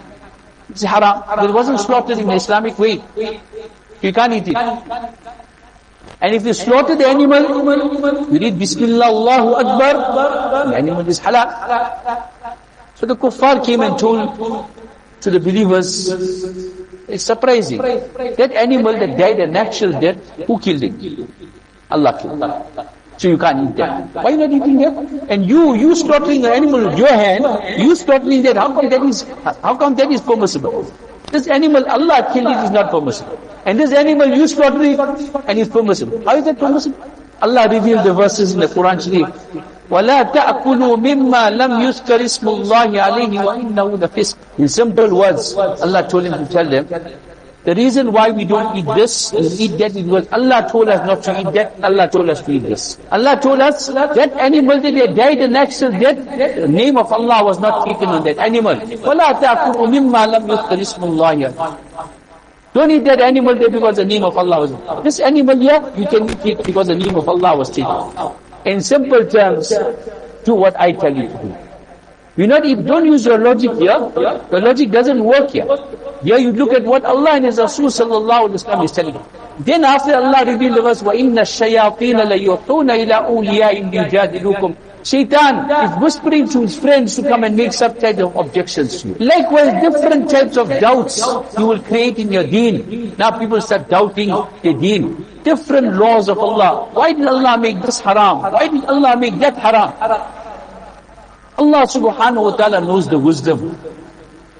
It's 0.71 0.83
haram. 0.83 1.23
It 1.45 1.53
wasn't 1.53 1.81
slaughtered 1.81 2.19
in 2.19 2.29
the 2.29 2.35
Islamic 2.35 2.79
way. 2.79 3.03
You 4.07 4.13
can't 4.13 4.33
eat 4.35 4.47
it. 4.47 4.57
And 6.21 6.35
if 6.35 6.47
you 6.47 6.55
slaughter 6.55 6.95
the 6.95 7.09
animal, 7.09 7.43
you 8.33 8.39
read 8.39 8.57
Bismillah, 8.57 9.07
Allahu 9.07 9.55
Akbar, 9.55 10.69
the 10.71 10.77
animal 10.77 11.09
is 11.09 11.19
halal. 11.19 11.51
So 12.95 13.05
the 13.05 13.17
kuffar 13.17 13.65
came 13.67 13.81
and 13.81 13.99
told 13.99 14.39
to 15.23 15.31
the 15.31 15.41
believers, 15.41 16.09
it's 17.09 17.25
surprising. 17.25 17.79
That 17.79 18.53
animal 18.55 18.93
that 18.93 19.19
died 19.19 19.41
a 19.41 19.49
natural 19.49 19.99
death, 20.01 20.17
who 20.47 20.61
killed 20.61 20.85
it? 20.85 20.95
Allah 21.91 22.17
killed 22.23 22.43
it. 22.43 22.87
So 23.19 23.29
you 23.29 23.39
can't 23.39 23.71
eat 23.71 23.77
that. 23.77 24.15
Why 24.15 24.25
are 24.25 24.31
you 24.31 24.37
not 24.37 24.51
eating 24.53 24.79
that? 24.79 25.27
And 25.29 25.45
you, 25.47 25.75
you 25.75 25.97
slaughtering 25.97 26.45
an 26.45 26.53
animal 26.53 26.87
with 26.89 26.99
your 26.99 27.09
hand, 27.09 27.45
you 27.81 27.97
slaughtering 27.97 28.43
that, 28.45 28.57
how 28.57 28.73
come 28.73 28.89
that 28.89 29.03
is, 29.03 29.27
how 29.63 29.75
come 29.77 29.97
that 29.97 30.13
is 30.13 30.21
permissible? 30.21 30.85
This 31.33 31.49
animal, 31.49 31.85
Allah 31.87 32.31
killed 32.33 32.47
it 32.47 32.65
is 32.65 32.71
not 32.71 32.91
permissible. 32.93 33.41
And 33.66 33.80
this 33.80 33.92
animal, 33.94 34.28
you 34.28 34.48
slaughter 34.48 34.82
it 34.82 35.00
and 35.48 35.60
it's 35.60 35.70
permissible. 35.70 36.22
How 36.26 36.36
is 36.36 36.46
that 36.46 36.58
permissible? 36.60 36.98
Allah 37.42 37.68
revealed 37.70 38.06
the 38.06 38.14
verses 38.14 38.54
in 38.54 38.60
the 38.60 38.68
Quran 38.68 39.02
Sharif. 39.02 39.28
وَلَا 39.90 40.24
تَأْكُلُوا 40.32 40.96
مِمَّا 40.98 41.52
لَمْ 41.52 41.72
يُذْكَرِ 41.84 42.20
اسْمُ 42.24 42.46
اللَّهِ 42.48 42.90
عَلَيْهِ 42.96 43.34
وَإِنَّهُ 43.44 44.00
لَفِسْقٌ 44.00 44.36
In 44.60 44.68
simple 44.70 45.10
words, 45.14 45.54
Allah 45.56 46.08
told 46.08 46.24
him 46.24 46.34
to 46.34 46.46
tell 46.52 46.64
them, 46.70 46.88
the 47.64 47.76
reason 47.76 48.12
why 48.12 48.32
we 48.32 48.46
don't 48.46 48.76
eat 48.78 48.86
this 48.96 49.34
and 49.34 49.46
eat 49.60 49.78
that 49.78 49.92
is 49.96 50.02
because 50.04 50.28
Allah 50.32 50.66
told 50.72 50.88
us 50.88 51.06
not 51.06 51.22
to 51.24 51.40
eat 51.42 51.54
that, 51.54 51.76
Allah 51.84 52.08
told 52.10 52.30
us 52.30 52.42
to 52.42 52.52
eat 52.54 52.64
this. 52.64 52.98
Allah 53.12 53.38
told 53.42 53.60
us 53.60 53.88
that 53.88 54.32
animal 54.40 54.80
that 54.80 54.94
they 54.94 55.08
died 55.14 55.40
a 55.40 55.48
natural 55.48 55.92
death, 55.92 56.18
the 56.56 56.68
name 56.68 56.98
of 56.98 57.12
Allah 57.12 57.44
was 57.44 57.60
not 57.60 57.86
taken 57.86 58.08
on 58.10 58.24
that 58.24 58.38
animal. 58.40 58.76
وَلَا 58.76 59.34
تَأْكُلُوا 59.44 59.88
مِمَّا 59.92 60.26
لَمْ 60.40 60.48
يُذْكَرِ 60.48 60.78
اسْمُ 60.80 61.04
اللَّهِ 61.04 61.54
don't 62.76 62.90
eat 62.92 63.04
that 63.04 63.20
animal 63.20 63.54
there 63.56 63.70
because 63.70 63.98
the 63.98 64.06
name 64.06 64.24
of 64.24 64.38
Allah 64.38 64.60
was. 64.68 65.04
This 65.04 65.20
animal 65.20 65.58
here, 65.60 65.82
you 65.98 66.08
can 66.08 66.30
eat 66.30 66.46
it 66.60 66.64
because 66.66 66.88
the 66.88 66.96
name 66.96 67.16
of 67.16 67.28
Allah 67.28 67.58
was 67.58 67.70
taken. 67.70 68.08
In 68.66 68.82
simple 68.82 69.26
terms, 69.26 69.74
do 70.46 70.56
what 70.56 70.80
I 70.80 70.94
tell 70.94 71.14
you 71.16 71.28
to 71.28 71.38
do. 71.44 71.56
You 72.38 72.48
not 72.48 72.66
if 72.66 72.86
don't 72.86 73.06
use 73.06 73.26
your 73.26 73.38
logic 73.40 73.74
here. 73.74 74.00
Your 74.16 74.62
logic 74.62 74.90
doesn't 74.90 75.22
work 75.22 75.52
here. 75.52 75.68
Here 76.24 76.38
you 76.38 76.54
look 76.54 76.72
at 76.72 76.84
what 76.84 77.04
Allah 77.04 77.32
and 77.32 77.46
His 77.46 77.58
Rasul 77.58 77.88
sallallahu 77.88 78.48
alaihi 78.48 78.64
wasallam 78.64 78.86
is 78.86 78.92
telling 78.94 79.16
you. 79.16 79.26
Then 79.60 79.84
after 79.84 80.16
Allah 80.16 80.46
revealed 80.46 80.78
the 80.78 80.82
verse, 80.82 81.02
وَإِنَّ 81.04 81.36
الشَّيَاطِينَ 81.36 82.18
لَيُحْطُونَ 82.24 82.88
إِلَىٰ 82.88 83.28
أُولِيَائِهِمْ 83.28 83.92
لِيُجَادِلُوكُمْ 83.92 84.76
Shaitan 85.07 85.71
is 85.71 86.03
whispering 86.03 86.49
to 86.51 86.63
his 86.63 86.77
friends 86.77 87.15
to 87.15 87.23
come 87.23 87.45
and 87.45 87.55
make 87.57 87.73
some 87.73 87.95
type 87.95 88.19
of 88.19 88.35
objections 88.35 89.03
to 89.03 89.09
you. 89.09 89.15
Likewise, 89.23 89.71
different 89.81 90.29
types 90.29 90.57
of 90.57 90.67
doubts 90.81 91.23
you 91.57 91.65
will 91.67 91.79
create 91.79 92.19
in 92.19 92.33
your 92.33 92.43
deen. 92.43 93.15
Now 93.17 93.39
people 93.39 93.61
start 93.61 93.89
doubting 93.89 94.31
the 94.65 94.75
deen. 94.75 95.25
Different 95.45 95.95
laws 95.95 96.29
of 96.29 96.39
Allah. 96.41 96.91
Why 96.93 97.13
did 97.13 97.25
Allah 97.25 97.57
make 97.57 97.81
this 97.83 98.01
haram? 98.01 98.43
Why 98.51 98.67
did 98.67 98.85
Allah 98.87 99.17
make 99.17 99.39
that 99.39 99.55
haram? 99.57 99.95
Allah 101.57 101.87
subhanahu 101.87 102.43
wa 102.51 102.57
ta'ala 102.57 102.81
knows 102.81 103.07
the 103.07 103.19
wisdom. 103.19 103.79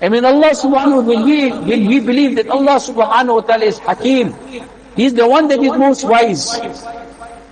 I 0.01 0.09
mean 0.09 0.25
Allah 0.25 0.55
subhanahu 0.55 1.03
wa 1.03 1.11
ta'ala, 1.11 1.11
when 1.11 1.25
we, 1.27 1.51
when 1.51 1.87
we 1.91 1.99
believe 1.99 2.37
that 2.37 2.47
Allah 2.49 2.79
subhanahu 2.79 3.35
wa 3.35 3.41
ta'ala 3.43 3.65
is 3.65 3.79
Hakim, 3.81 4.31
He's 4.95 5.13
the 5.13 5.27
one 5.29 5.49
that 5.49 5.59
is 5.61 5.73
most 5.77 6.05
wise, 6.05 6.57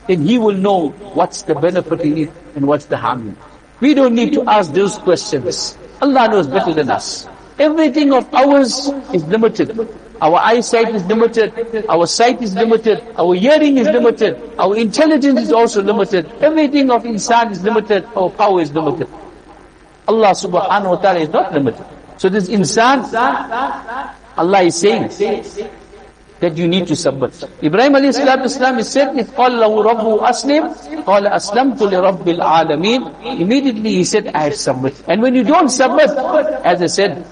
then 0.06 0.22
He 0.26 0.38
will 0.38 0.54
know 0.56 0.88
what's 1.14 1.42
the 1.42 1.54
benefit 1.54 2.00
in 2.00 2.18
it 2.18 2.30
and 2.56 2.66
what's 2.66 2.86
the 2.86 2.96
harm 2.96 3.22
in 3.22 3.28
it. 3.32 3.38
We 3.80 3.94
don't 3.94 4.14
need 4.14 4.32
to 4.34 4.42
ask 4.48 4.72
those 4.72 4.98
questions. 4.98 5.76
Allah 6.00 6.28
knows 6.28 6.46
better 6.46 6.72
than 6.72 6.90
us. 6.90 7.28
Everything 7.58 8.12
of 8.12 8.32
ours 8.34 8.88
is 9.12 9.24
limited. 9.24 9.76
Our 10.20 10.38
eyesight 10.38 10.94
is 10.94 11.04
limited. 11.04 11.52
Our 11.88 12.06
sight 12.06 12.40
is 12.42 12.54
limited. 12.54 13.02
Our 13.18 13.34
hearing 13.34 13.78
is 13.78 13.86
limited. 13.88 14.40
Our 14.58 14.76
intelligence 14.76 15.40
is 15.40 15.52
also 15.52 15.82
limited. 15.82 16.30
Everything 16.40 16.90
of 16.90 17.02
insan 17.04 17.52
is 17.52 17.62
limited. 17.62 18.04
Our 18.16 18.30
power 18.30 18.60
is 18.60 18.72
limited. 18.72 19.08
Allah 20.08 20.30
subhanahu 20.32 20.90
wa 20.90 20.96
ta'ala 20.96 21.20
is 21.20 21.28
not 21.28 21.52
limited. 21.52 21.84
So 22.18 22.28
this 22.28 22.48
insan, 22.48 23.04
Allah 24.36 24.62
is 24.62 24.76
saying 24.76 25.10
that 26.43 26.57
you 26.57 26.67
need 26.67 26.87
to 26.87 26.95
submit. 26.95 27.33
Ibrahim 27.61 27.93
alayhi 27.93 28.15
salatu 28.15 28.47
wasalam 28.47 28.79
is 28.79 28.89
said, 28.89 29.17
if 29.17 29.29
قال 29.35 29.59
له 29.59 29.83
ربه 29.83 30.29
أسلم, 30.29 31.03
قال 31.03 31.27
أسلمت 31.27 31.81
لرب 31.81 32.27
العالمين. 32.27 33.39
Immediately 33.41 33.95
he 33.95 34.03
said, 34.03 34.27
I 34.27 34.43
have 34.43 34.55
submit. 34.55 34.95
And 35.07 35.21
when 35.21 35.35
you 35.35 35.43
don't 35.43 35.69
submit, 35.69 36.09
as 36.63 36.81
I 36.81 36.87
said, 36.87 37.25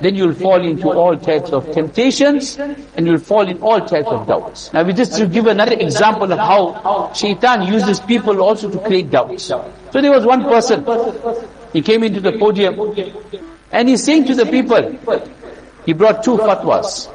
then 0.00 0.14
you'll 0.14 0.34
fall 0.34 0.60
into 0.64 0.90
all 0.90 1.16
types 1.16 1.50
of 1.50 1.70
temptations 1.72 2.58
and 2.58 3.06
you'll 3.06 3.18
fall 3.18 3.48
in 3.48 3.60
all 3.60 3.80
types 3.80 4.08
of 4.08 4.26
doubts. 4.26 4.72
Now 4.72 4.82
we 4.82 4.92
just 4.92 5.14
to 5.16 5.26
give 5.26 5.46
another 5.46 5.74
example 5.74 6.32
of 6.32 6.38
how 6.38 7.12
shaitan 7.14 7.62
uses 7.62 8.00
people 8.00 8.42
also 8.42 8.70
to 8.70 8.78
create 8.78 9.10
doubts. 9.10 9.44
So 9.44 9.72
there 9.92 10.10
was 10.10 10.24
one 10.26 10.42
person, 10.42 10.84
he 11.72 11.82
came 11.82 12.02
into 12.02 12.20
the 12.20 12.32
podium 12.32 12.74
and 13.70 13.88
he's 13.88 14.02
saying 14.02 14.24
to 14.26 14.34
the 14.34 14.46
people, 14.46 14.98
he 15.86 15.92
brought 15.92 16.24
two 16.24 16.36
fatwas 16.38 17.08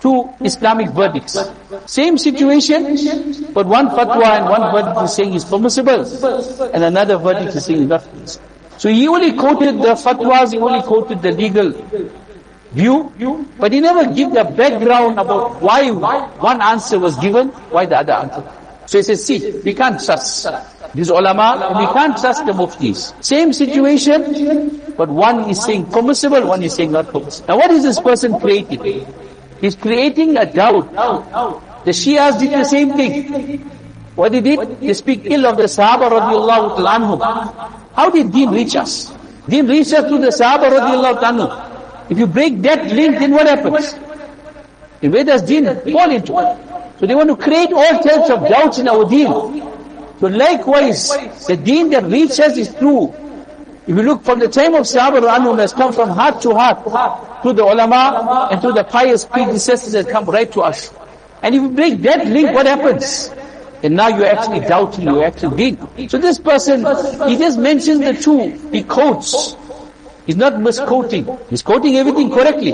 two 0.00 0.28
Islamic 0.40 0.90
verdicts. 0.90 1.38
Same 1.86 2.18
situation, 2.18 2.96
but 3.52 3.66
one 3.66 3.88
fatwa 3.88 4.24
and 4.24 4.48
one 4.48 4.72
verdict 4.72 5.02
is 5.02 5.14
saying 5.14 5.34
is 5.34 5.44
permissible, 5.44 6.04
and 6.72 6.84
another 6.84 7.16
verdict 7.18 7.56
is 7.56 7.64
saying 7.64 7.82
is 7.82 7.88
not 7.88 8.04
permissible. 8.10 8.46
So 8.76 8.88
he 8.90 9.06
only 9.08 9.32
quoted 9.32 9.78
the 9.78 9.94
fatwas, 9.94 10.52
he 10.52 10.58
only 10.58 10.82
quoted 10.82 11.22
the 11.22 11.32
legal 11.32 11.72
view, 12.72 13.46
but 13.58 13.72
he 13.72 13.80
never 13.80 14.12
give 14.12 14.32
the 14.32 14.44
background 14.44 15.18
about 15.18 15.62
why 15.62 15.90
one 15.90 16.60
answer 16.60 16.98
was 16.98 17.16
given, 17.18 17.48
why 17.70 17.86
the 17.86 17.98
other 17.98 18.12
answer. 18.12 18.42
So 18.86 18.98
he 18.98 19.02
says, 19.02 19.24
see, 19.24 19.60
we 19.64 19.72
can't 19.74 20.02
trust 20.02 20.46
these 20.92 21.08
ulama, 21.08 21.74
we 21.78 21.86
can't 21.92 22.16
trust 22.18 22.44
the 22.46 22.52
muftis. 22.52 23.14
Same 23.24 23.52
situation, 23.52 24.80
but 24.96 25.08
one 25.08 25.48
is 25.48 25.64
saying 25.64 25.86
permissible, 25.86 26.46
one 26.46 26.62
is 26.62 26.74
saying 26.74 26.92
not 26.92 27.08
permissible. 27.08 27.48
Now 27.48 27.56
what 27.56 27.70
is 27.70 27.82
this 27.82 27.98
person 28.00 28.38
creating? 28.38 29.06
He's 29.60 29.76
creating 29.76 30.36
a 30.36 30.46
doubt. 30.46 30.92
The 31.84 31.90
Shias 31.90 32.38
did 32.38 32.52
the 32.52 32.64
same 32.64 32.94
thing. 32.94 33.60
What 34.14 34.32
they 34.32 34.40
did? 34.40 34.80
They 34.80 34.94
speak 34.94 35.22
ill 35.24 35.46
of 35.46 35.56
the 35.56 35.64
Sahaba 35.64 36.08
radiallahu 36.10 36.76
anhum. 36.78 37.20
How 37.94 38.10
did 38.10 38.32
deen 38.32 38.50
reach 38.50 38.76
us? 38.76 39.12
Deen 39.48 39.66
reached 39.66 39.92
us 39.92 40.08
through 40.08 40.20
the 40.20 40.28
Sahaba 40.28 40.70
radiallahu 40.70 41.20
anhum. 41.20 42.10
If 42.10 42.18
you 42.18 42.26
break 42.26 42.62
that 42.62 42.86
link, 42.86 43.18
then 43.18 43.32
what 43.32 43.46
happens? 43.46 43.94
And 45.02 45.12
where 45.12 45.24
does 45.24 45.42
deen 45.42 45.64
fall 45.64 46.10
into? 46.10 46.32
So 46.98 47.06
they 47.06 47.14
want 47.14 47.28
to 47.28 47.36
create 47.36 47.72
all 47.72 47.98
types 48.02 48.30
of 48.30 48.48
doubts 48.48 48.78
in 48.78 48.88
our 48.88 49.04
deen. 49.08 49.28
So 50.20 50.28
likewise, 50.28 51.10
the 51.46 51.56
deen 51.56 51.90
that 51.90 52.04
reaches 52.04 52.56
is 52.56 52.70
through 52.70 53.12
if 53.86 53.94
you 53.96 54.02
look 54.02 54.24
from 54.24 54.38
the 54.38 54.48
time 54.48 54.74
of 54.74 54.82
Sahaba 54.82 55.20
Anhum 55.20 55.58
has 55.58 55.72
come 55.74 55.92
from 55.92 56.08
heart 56.08 56.40
to 56.42 56.54
heart, 56.54 57.42
to 57.42 57.52
the 57.52 57.62
ulama 57.62 58.48
and 58.50 58.60
to 58.62 58.72
the 58.72 58.82
pious 58.84 59.26
predecessors 59.26 59.92
that 59.92 60.08
come 60.08 60.24
right 60.24 60.50
to 60.52 60.62
us. 60.62 60.90
And 61.42 61.54
if 61.54 61.60
you 61.60 61.68
break 61.68 62.00
that 62.02 62.26
link, 62.26 62.52
what 62.52 62.64
happens? 62.64 63.30
And 63.82 63.96
now 63.96 64.08
you're 64.08 64.26
actually 64.26 64.60
doubting, 64.60 65.04
you're 65.04 65.24
actually 65.24 65.56
being. 65.56 66.08
So 66.08 66.16
this 66.16 66.38
person, 66.38 66.80
he 67.28 67.36
just 67.36 67.58
mentions 67.58 68.00
the 68.00 68.14
two, 68.14 68.48
he 68.70 68.82
quotes. 68.82 69.54
He's 70.24 70.36
not 70.36 70.58
misquoting. 70.58 71.28
He's 71.50 71.60
quoting 71.60 71.96
everything 71.96 72.30
correctly. 72.30 72.72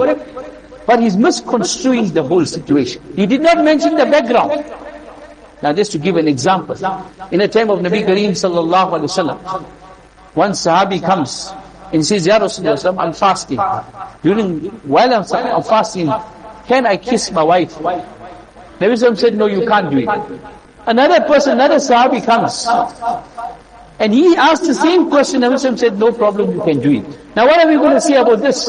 But 0.87 1.00
he's 1.00 1.17
misconstruing 1.17 2.14
the 2.14 2.23
whole 2.23 2.47
situation. 2.47 3.02
He 3.17 3.26
did 3.26 3.40
not 3.40 3.64
mention 3.64 3.97
the 3.97 4.07
background. 4.07 4.64
Now 5.61 5.73
just 5.73 5.90
to 5.93 5.99
give 5.99 6.17
an 6.17 6.29
example. 6.29 6.76
In 7.33 7.40
the 7.40 7.49
time 7.49 7.71
of 7.71 7.81
Nabi 7.81 8.07
Kareem 8.07 8.31
sallallahu 8.31 9.00
alayhi 9.00 9.11
wa 9.11 9.35
sallam, 9.35 9.67
one 10.35 10.53
Sahabi 10.53 11.03
comes 11.03 11.53
and 11.93 12.05
says, 12.07 12.27
Ya 12.27 12.39
Rasulullah, 12.39 12.99
I'm 12.99 13.13
fasting. 13.13 13.59
During, 14.23 14.71
while 14.87 15.13
I'm, 15.13 15.25
I'm 15.33 15.63
fasting, 15.63 16.13
can 16.67 16.87
I 16.87 16.97
kiss 16.97 17.31
my 17.33 17.43
wife? 17.43 17.75
Nabi 17.77 18.95
Sallam 18.97 19.19
said, 19.19 19.35
no, 19.37 19.47
you 19.47 19.67
can't 19.67 19.91
do 19.91 19.99
it. 19.99 20.09
Another 20.87 21.21
person, 21.27 21.53
another 21.55 21.77
Sahabi 21.77 22.25
comes. 22.25 22.67
And 23.99 24.15
he 24.15 24.35
asked 24.37 24.65
the 24.65 24.75
same 24.75 25.11
question. 25.11 25.43
Nabi 25.43 25.55
Sallam 25.55 25.79
said, 25.79 25.99
no 25.99 26.13
problem, 26.13 26.53
you 26.53 26.63
can 26.63 26.81
do 26.81 26.93
it. 27.01 27.37
Now 27.37 27.47
what 27.47 27.59
are 27.59 27.69
we 27.69 27.75
going 27.77 27.95
to 27.95 28.01
say 28.01 28.15
about 28.17 28.41
this? 28.41 28.69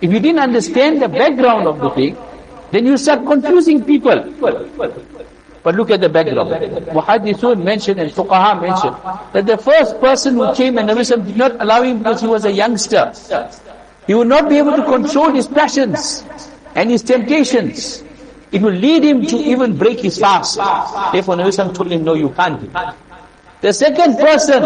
If 0.00 0.12
you 0.12 0.20
didn't 0.20 0.40
understand 0.40 1.00
the 1.00 1.08
background 1.08 1.66
of 1.66 1.80
the 1.80 1.90
thing, 1.90 2.16
then 2.70 2.86
you 2.86 2.96
start 2.98 3.24
confusing 3.24 3.84
people. 3.84 4.20
But 5.64 5.76
look 5.76 5.90
at 5.90 6.02
the 6.02 6.10
background. 6.10 6.50
Muhaddithun 6.92 7.64
mentioned 7.64 7.98
and 7.98 8.10
Fuqaha 8.12 8.60
mentioned 8.60 8.96
that 9.32 9.46
the 9.46 9.56
first 9.56 9.98
person 9.98 10.34
who 10.34 10.54
came 10.54 10.76
and 10.76 10.88
Nabi 10.90 11.08
did 11.26 11.36
not 11.38 11.52
allow 11.58 11.82
him 11.82 11.98
because 11.98 12.20
he 12.20 12.26
was 12.26 12.44
a 12.44 12.52
youngster. 12.52 13.12
He 14.06 14.12
would 14.12 14.28
not 14.28 14.50
be 14.50 14.58
able 14.58 14.76
to 14.76 14.84
control 14.84 15.32
his 15.32 15.48
passions 15.48 16.22
and 16.74 16.90
his 16.90 17.02
temptations. 17.02 18.04
It 18.52 18.60
will 18.60 18.74
lead 18.74 19.02
him 19.04 19.24
to 19.26 19.36
even 19.36 19.78
break 19.78 20.00
his 20.00 20.18
fast. 20.18 20.56
Therefore 21.12 21.36
Nabi 21.36 21.74
told 21.74 21.90
him, 21.90 22.04
no, 22.04 22.12
you 22.12 22.28
can't 22.28 22.60
the 23.64 23.72
second 23.72 24.18
person, 24.18 24.60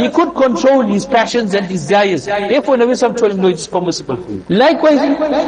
he 0.00 0.08
could 0.08 0.36
control 0.36 0.82
his 0.82 1.04
passions 1.04 1.52
and 1.52 1.66
desires. 1.68 2.26
Therefore, 2.26 2.76
Nabi 2.76 2.94
told 3.18 3.32
him, 3.32 3.40
no, 3.42 3.48
it's 3.48 3.66
permissible 3.66 4.14
for 4.18 4.30
you. 4.30 4.44
Likewise, 4.48 5.00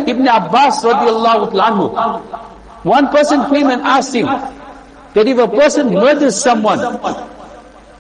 Ibn 0.09 0.27
Abbas 0.27 0.83
radiallahu 0.83 1.53
anhu, 1.53 2.83
One 2.83 3.07
person 3.11 3.49
came 3.51 3.69
and 3.71 3.83
asked 3.83 4.13
him 4.13 4.27
that 5.14 5.28
if 5.28 5.38
a 5.38 5.48
person 5.48 5.94
murders 5.94 6.36
someone, 6.36 6.80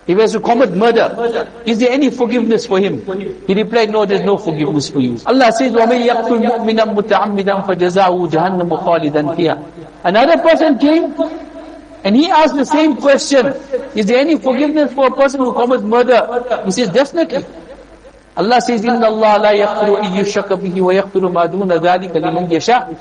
if 0.07 0.15
he 0.15 0.21
has 0.21 0.31
to 0.31 0.39
commit 0.39 0.71
murder, 0.71 1.11
is 1.65 1.79
there 1.79 1.91
any 1.91 2.09
forgiveness 2.09 2.65
for 2.65 2.79
him? 2.79 3.03
He 3.45 3.53
replied, 3.53 3.89
no, 3.89 4.05
there's 4.05 4.21
no 4.23 4.37
forgiveness 4.37 4.89
for 4.89 4.99
you. 4.99 5.19
Allah 5.25 5.51
says, 5.51 5.73
وَمَنْ 5.73 5.99
يَقْتُلْ 6.07 6.39
مُؤْمِنًا 6.47 6.95
مُتَعَمِّدًا 6.95 7.67
فَجَزَاؤُهُ 7.67 8.31
جَهَنَّمُ 8.31 8.69
خَالِدًا 8.69 9.35
فِيهَا 9.35 9.63
Another 10.05 10.37
person 10.41 10.77
came 10.79 11.13
and 12.05 12.15
he 12.15 12.29
asked 12.31 12.55
the 12.55 12.63
same 12.65 12.95
question. 12.95 13.47
Is 13.95 14.05
there 14.05 14.19
any 14.19 14.37
forgiveness 14.39 14.93
for 14.93 15.07
a 15.07 15.11
person 15.11 15.41
who 15.41 15.51
commits 15.51 15.83
murder? 15.83 16.61
He 16.63 16.71
says, 16.71 16.89
definitely. 16.89 17.43
Allah 18.37 18.61
says, 18.61 18.83
إِنَّ 18.83 19.03
اللَّهَ 19.03 19.33
لَا 19.43 19.51
يَغْفِرُ 19.51 20.03
أَن 20.03 20.13
يُشْرَكَ 20.23 20.53
بِهِ 20.55 20.75
وَيَغْفِرُ 20.81 21.27
مَا 21.33 21.45
دُونَ 21.51 21.67
ذَلِكَ 21.73 22.15
لِمَنْ 22.15 22.47
يَشَاءُ 22.51 22.95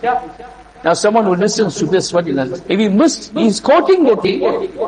now 0.84 0.94
someone 0.94 1.26
who 1.26 1.36
listens 1.36 1.76
to 1.78 1.86
this, 1.86 2.12
what 2.12 2.26
he? 2.26 2.32
If 2.32 2.68
he 2.68 2.90
missed, 2.90 3.34
he's 3.34 3.60
quoting 3.60 4.04
the 4.04 4.16
thing, 4.18 4.40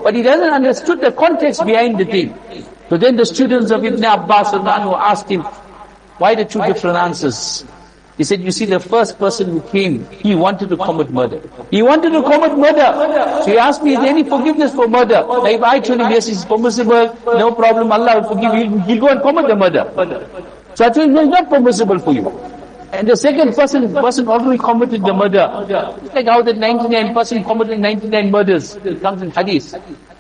but 0.03 0.15
he 0.15 0.23
doesn't 0.23 0.49
understood 0.49 1.01
the 1.01 1.11
context 1.11 1.63
behind 1.65 1.99
the 1.99 2.05
thing. 2.05 2.37
So 2.89 2.97
then 2.97 3.15
the 3.15 3.25
students 3.25 3.69
of 3.71 3.85
Ibn 3.85 4.03
Abbas 4.03 4.53
asked 4.53 5.29
him, 5.29 5.41
why 6.17 6.35
the 6.35 6.45
two 6.45 6.61
different 6.63 6.97
answers? 6.97 7.63
He 8.17 8.23
said, 8.23 8.41
you 8.41 8.51
see, 8.51 8.65
the 8.65 8.79
first 8.79 9.17
person 9.17 9.49
who 9.49 9.61
came, 9.69 10.07
he 10.09 10.35
wanted 10.35 10.69
to 10.69 10.77
commit 10.77 11.09
murder. 11.09 11.41
He 11.71 11.81
wanted 11.81 12.11
to 12.11 12.21
commit 12.21 12.57
murder. 12.57 13.41
So 13.43 13.51
he 13.51 13.57
asked 13.57 13.83
me, 13.83 13.93
is 13.93 13.99
there 13.99 14.09
any 14.09 14.23
forgiveness 14.23 14.73
for 14.73 14.87
murder? 14.87 15.25
Now 15.27 15.45
if 15.45 15.61
I 15.61 15.79
told 15.79 15.99
him, 15.99 16.11
yes, 16.11 16.27
it's 16.27 16.45
permissible, 16.45 17.17
no 17.25 17.51
problem, 17.53 17.91
Allah 17.91 18.21
will 18.21 18.29
forgive 18.29 18.53
you, 18.53 18.79
he'll 18.81 18.99
go 18.99 19.07
and 19.07 19.21
commit 19.21 19.47
the 19.47 19.55
murder. 19.55 19.91
So 20.75 20.85
I 20.85 20.89
told 20.89 21.07
him, 21.07 21.13
no, 21.13 21.21
it's 21.21 21.31
not 21.31 21.49
permissible 21.49 21.99
for 21.99 22.13
you. 22.13 22.23
And 22.93 23.07
the 23.07 23.17
second 23.17 23.55
person, 23.55 23.91
person 23.91 24.27
already 24.27 24.59
committed 24.59 25.03
the 25.03 25.13
murder. 25.13 25.49
It's 26.03 26.13
like 26.13 26.27
how 26.27 26.43
the 26.43 26.53
99 26.53 27.13
person 27.13 27.43
committed 27.43 27.79
99 27.79 28.29
murders. 28.29 28.75
It 28.75 29.01
comes 29.01 29.23
in 29.23 29.31
hadith. 29.31 29.73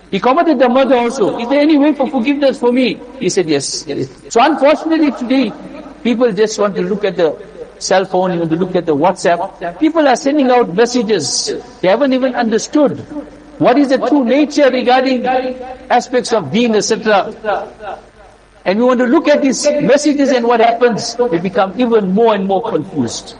He 0.09 0.19
committed 0.19 0.57
the 0.57 0.69
murder 0.69 0.95
also. 0.95 1.37
Is 1.37 1.47
there 1.49 1.61
any 1.61 1.77
way 1.77 1.93
for 1.93 2.09
forgiveness 2.09 2.59
for 2.59 2.71
me? 2.71 2.99
He 3.19 3.29
said 3.29 3.47
yes. 3.47 3.85
So 4.29 4.41
unfortunately 4.41 5.11
today, 5.11 5.53
people 6.03 6.31
just 6.31 6.57
want 6.57 6.75
to 6.75 6.81
look 6.81 7.03
at 7.03 7.15
the 7.15 7.37
cell 7.77 8.05
phone, 8.05 8.33
you 8.33 8.39
want 8.39 8.51
to 8.51 8.57
look 8.57 8.75
at 8.75 8.87
the 8.87 8.95
WhatsApp. 8.95 9.79
People 9.79 10.07
are 10.07 10.15
sending 10.15 10.49
out 10.49 10.73
messages. 10.73 11.53
They 11.81 11.89
haven't 11.89 12.13
even 12.13 12.33
understood 12.33 12.99
what 13.59 13.77
is 13.77 13.89
the 13.89 13.99
true 13.99 14.25
nature 14.25 14.69
regarding 14.71 15.25
aspects 15.27 16.33
of 16.33 16.51
deen, 16.51 16.75
etc. 16.75 17.99
And 18.65 18.79
we 18.79 18.85
want 18.85 18.99
to 18.99 19.05
look 19.05 19.27
at 19.27 19.41
these 19.41 19.65
messages 19.81 20.29
and 20.29 20.45
what 20.45 20.59
happens. 20.61 21.15
We 21.19 21.39
become 21.39 21.79
even 21.79 22.11
more 22.13 22.33
and 22.33 22.47
more 22.47 22.61
confused. 22.63 23.31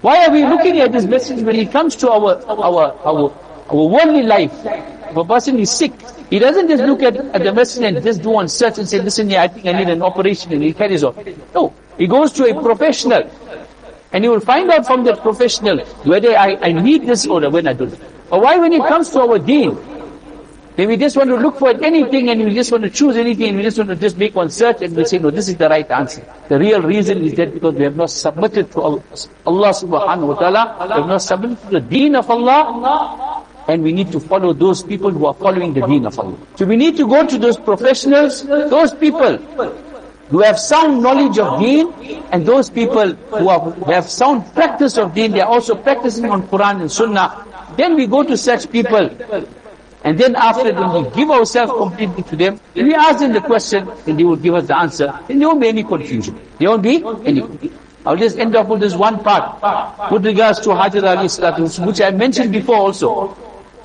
Why 0.00 0.24
are 0.26 0.30
we 0.30 0.44
looking 0.44 0.80
at 0.80 0.92
this 0.92 1.04
message 1.04 1.42
when 1.42 1.56
it 1.56 1.70
comes 1.70 1.96
to 1.96 2.10
our, 2.10 2.42
our, 2.46 2.92
our, 3.04 3.32
our 3.68 3.86
worldly 3.86 4.22
life? 4.22 4.52
If 4.64 5.16
a 5.16 5.24
person 5.24 5.58
is 5.58 5.70
sick, 5.70 5.92
he 6.30 6.38
doesn't 6.38 6.68
just 6.68 6.82
look 6.82 7.02
at, 7.02 7.16
at 7.16 7.42
the 7.42 7.52
message 7.52 7.84
and 7.84 8.02
just 8.02 8.22
do 8.22 8.30
one 8.30 8.48
search 8.48 8.78
and 8.78 8.88
say, 8.88 9.00
listen, 9.00 9.30
yeah, 9.30 9.42
I 9.42 9.48
think 9.48 9.66
I 9.66 9.72
need 9.72 9.88
an 9.88 10.02
operation 10.02 10.52
and 10.52 10.62
he 10.62 10.72
carries 10.72 11.04
on. 11.04 11.14
No. 11.54 11.74
He 11.98 12.06
goes 12.06 12.32
to 12.32 12.44
a 12.44 12.62
professional. 12.62 13.30
And 14.12 14.24
he 14.24 14.28
will 14.28 14.40
find 14.40 14.70
out 14.70 14.86
from 14.86 15.04
that 15.04 15.20
professional 15.20 15.84
whether 16.04 16.36
I, 16.36 16.56
I 16.56 16.72
need 16.72 17.06
this 17.06 17.26
or 17.26 17.48
when 17.50 17.66
I 17.66 17.72
don't. 17.72 17.98
Or 18.30 18.40
why 18.40 18.58
when 18.58 18.72
it 18.72 18.82
comes 18.88 19.10
to 19.10 19.20
our 19.20 19.38
deen, 19.38 19.76
then 20.76 20.88
we 20.88 20.96
just 20.96 21.16
want 21.16 21.30
to 21.30 21.36
look 21.36 21.58
for 21.58 21.70
anything 21.84 22.30
and 22.30 22.44
we 22.44 22.52
just 22.52 22.72
want 22.72 22.82
to 22.82 22.90
choose 22.90 23.16
anything 23.16 23.50
and 23.50 23.56
we 23.58 23.62
just 23.62 23.78
want 23.78 23.90
to 23.90 23.96
just 23.96 24.18
make 24.18 24.34
one 24.34 24.50
search 24.50 24.82
and 24.82 24.96
we 24.96 25.04
say, 25.04 25.18
no, 25.18 25.30
this 25.30 25.48
is 25.48 25.56
the 25.56 25.68
right 25.68 25.88
answer. 25.88 26.26
The 26.48 26.58
real 26.58 26.82
reason 26.82 27.22
is 27.22 27.34
that 27.34 27.54
because 27.54 27.74
we 27.74 27.84
have 27.84 27.96
not 27.96 28.10
submitted 28.10 28.72
to 28.72 28.80
Allah 28.82 29.00
subhanahu 29.70 30.26
wa 30.26 30.34
ta'ala, 30.34 30.86
we 30.88 30.92
have 30.94 31.06
not 31.06 31.22
submitted 31.22 31.62
to 31.62 31.70
the 31.70 31.80
deen 31.80 32.16
of 32.16 32.28
Allah, 32.28 33.44
and 33.68 33.84
we 33.84 33.92
need 33.92 34.10
to 34.10 34.18
follow 34.18 34.52
those 34.52 34.82
people 34.82 35.10
who 35.12 35.26
are 35.26 35.34
following 35.34 35.74
the 35.74 35.86
deen 35.86 36.06
of 36.06 36.18
Allah. 36.18 36.36
So 36.56 36.66
we 36.66 36.74
need 36.74 36.96
to 36.96 37.06
go 37.06 37.24
to 37.24 37.38
those 37.38 37.56
professionals, 37.56 38.42
those 38.42 38.92
people 38.94 39.38
who 40.28 40.40
have 40.40 40.58
sound 40.58 41.02
knowledge 41.02 41.38
of 41.38 41.60
deen 41.60 41.92
and 42.32 42.44
those 42.44 42.68
people 42.68 43.12
who 43.12 43.48
have, 43.48 43.74
who 43.76 43.92
have 43.92 44.10
sound 44.10 44.52
practice 44.54 44.98
of 44.98 45.14
deen, 45.14 45.30
they 45.30 45.40
are 45.40 45.48
also 45.48 45.76
practicing 45.76 46.26
on 46.30 46.42
Quran 46.48 46.80
and 46.80 46.90
Sunnah. 46.90 47.46
Then 47.76 47.94
we 47.94 48.08
go 48.08 48.24
to 48.24 48.36
such 48.36 48.70
people 48.72 49.08
and 50.04 50.18
then 50.18 50.36
after 50.36 50.70
then 50.70 50.92
we 50.92 51.10
give 51.10 51.30
ourselves 51.30 51.72
completely 51.72 52.22
to 52.24 52.36
them, 52.36 52.60
and 52.76 52.86
we 52.86 52.94
ask 52.94 53.18
them 53.20 53.32
the 53.32 53.40
question, 53.40 53.88
and 54.06 54.18
they 54.18 54.24
will 54.24 54.36
give 54.36 54.54
us 54.54 54.66
the 54.66 54.76
answer, 54.76 55.18
and 55.28 55.40
there 55.40 55.48
won't 55.48 55.60
be 55.60 55.68
any 55.68 55.82
confusion. 55.82 56.38
There 56.58 56.68
won't 56.68 56.82
be 56.82 57.02
any 57.24 57.40
confusion. 57.40 57.78
I'll 58.06 58.16
just 58.16 58.38
end 58.38 58.54
up 58.54 58.68
with 58.68 58.80
this 58.80 58.94
one 58.94 59.18
part 59.24 60.12
with 60.12 60.26
regards 60.26 60.60
to 60.60 60.68
Hajar 60.70 61.04
Ali 61.16 61.26
Salatu, 61.26 61.86
which 61.86 62.00
I 62.02 62.10
mentioned 62.10 62.52
before 62.52 62.76
also. 62.76 63.36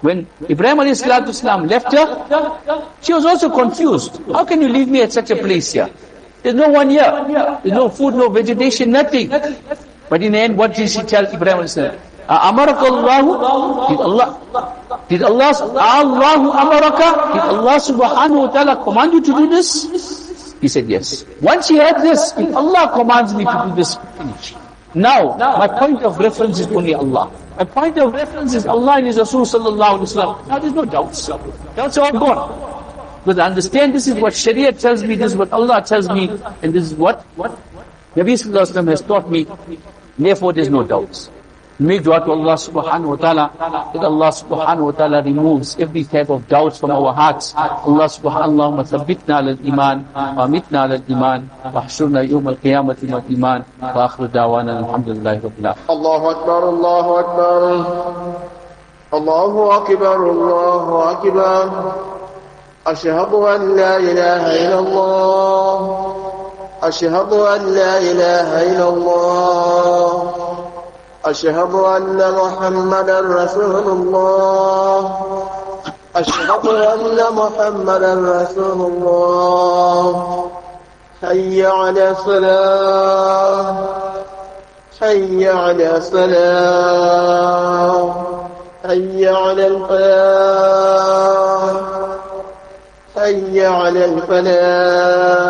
When 0.02 0.28
Ibrahim 0.50 0.80
Ali 0.80 0.92
Salatu 0.92 1.32
left 1.70 1.92
her, 1.94 2.86
she 3.02 3.14
was 3.14 3.26
also 3.26 3.50
confused. 3.50 4.22
How 4.32 4.46
can 4.46 4.62
you 4.62 4.70
leave 4.70 4.88
me 4.88 5.02
at 5.02 5.12
such 5.12 5.30
a 5.32 5.36
place 5.36 5.74
here? 5.74 5.90
There's 6.44 6.56
no 6.56 6.70
one 6.70 6.90
here. 6.90 7.12
There's 7.64 7.74
no 7.76 7.90
food, 7.90 8.14
no 8.16 8.30
vegetation, 8.30 8.92
nothing. 8.92 9.30
But 10.10 10.24
in 10.24 10.32
the 10.32 10.40
end, 10.40 10.58
what 10.58 10.74
did 10.76 10.90
she 10.90 11.02
tell 11.04 11.26
Ibrahim 11.26 11.60
Ali 11.60 11.98
ah, 12.30 12.52
Amaraka 12.52 12.88
Allahu? 12.88 13.90
Did 13.90 14.00
Allah, 14.00 14.40
did 15.10 15.24
Allah, 15.24 15.52
Allahu 15.58 16.54
amaraka? 16.54 17.34
Did 17.34 17.42
Allah 17.58 17.78
subhanahu 17.82 18.46
wa 18.46 18.50
ta'ala 18.54 18.84
command 18.84 19.14
you 19.14 19.22
to 19.26 19.34
do 19.34 19.50
this? 19.50 19.90
He 20.62 20.68
said 20.68 20.88
yes. 20.88 21.26
Once 21.42 21.68
he 21.68 21.78
heard 21.78 21.98
this, 22.06 22.34
if 22.38 22.54
Allah 22.54 22.92
commands 22.94 23.34
me 23.34 23.44
to 23.44 23.58
do 23.70 23.76
this, 23.76 23.98
finish. 24.18 24.54
Now, 24.94 25.38
my 25.38 25.68
point 25.68 26.04
of 26.04 26.18
reference 26.20 26.60
is 26.60 26.68
only 26.68 26.94
Allah. 26.94 27.32
My 27.58 27.64
point 27.64 27.98
of 27.98 28.14
reference 28.14 28.54
is 28.54 28.66
Allah 28.66 28.98
and 28.98 29.08
His 29.08 29.18
Rasul 29.18 29.42
sallallahu 29.42 30.06
alayhi 30.06 30.16
wa 30.16 30.42
Now 30.48 30.60
there's 30.60 30.74
no 30.74 30.86
doubts. 30.86 31.28
Doubts 31.28 31.98
are 31.98 32.06
all 32.06 32.20
gone. 32.20 32.70
Because 33.26 33.40
I 33.40 33.48
understand 33.48 33.94
this 33.94 34.08
is 34.08 34.16
what 34.16 34.34
Sharia 34.36 34.72
tells 34.72 35.04
me, 35.04 35.16
this 35.16 35.34
is 35.34 35.38
what 35.38 35.52
Allah 35.52 35.84
tells 35.86 36.08
me, 36.10 36.30
and 36.62 36.74
this 36.74 36.86
is 36.86 36.94
what, 36.94 37.26
Nabi 38.16 38.34
Sallallahu 38.38 38.88
has 38.90 39.02
taught 39.02 39.30
me. 39.30 39.46
Therefore 40.18 40.54
there's 40.54 40.70
no 40.70 40.84
doubts. 40.84 41.30
make 41.80 42.04
dua 42.04 42.20
to 42.20 42.32
Allah 42.32 42.56
subhanahu 42.60 43.16
wa 43.16 43.20
ta'ala 43.20 43.46
that 43.96 44.04
Allah 44.04 44.32
subhanahu 44.36 44.86
wa 44.92 44.92
ta'ala 44.92 45.24
removes 45.24 45.80
every 45.80 46.04
type 46.04 46.30
of 46.30 46.48
doubts 46.48 46.80
from 46.80 46.92
our 46.92 47.14
hearts. 47.14 47.56
Allah 47.56 48.08
subhanahu 48.12 48.76
wa 48.76 48.84
ta'ala 48.84 49.00
ثبتنا 49.00 49.36
على 49.36 49.52
الإيمان 49.52 50.04
وامتنا 50.38 50.80
على 50.82 50.96
الإيمان 50.96 51.48
واحشرنا 51.74 52.22
يوم 52.22 52.50
القيامة 52.50 52.98
مع 53.04 53.18
الإيمان 53.18 53.64
وآخر 53.96 54.26
دعوانا 54.26 54.80
الحمد 54.80 55.10
لله 55.10 55.34
رب 55.44 55.58
العالمين 55.60 55.90
الله 55.90 56.32
أكبر 56.32 56.70
الله 56.70 57.20
أكبر 57.20 57.62
الله 59.14 59.76
أكبر 59.78 60.16
الله 60.32 61.12
أكبر 61.12 61.64
أشهد 62.88 63.34
أن 63.34 63.76
لا 63.76 63.98
إله 63.98 64.44
إلا 64.68 64.80
الله 64.80 65.80
أشهد 66.84 67.34
أن 67.34 67.62
لا 67.74 67.98
إله 67.98 68.50
إلا 68.72 68.88
الله 68.90 70.49
أشهد 71.26 71.74
أن 71.74 72.32
محمدا 72.36 73.20
رسول 73.20 73.88
الله. 73.88 75.20
أشهد 76.16 76.68
أن 76.68 77.20
محمدا 77.36 78.14
رسول 78.14 78.92
الله. 78.92 80.46
حي 81.22 81.66
على 81.66 82.12
الصلاة. 82.12 83.76
حي 85.02 85.50
على 85.50 85.98
الصلاة. 85.98 87.36
حي 88.88 89.28
على 89.28 89.68
الفلاح. 89.68 90.50
حي 93.16 93.66
على 93.66 94.06
الفلاح. 94.06 95.50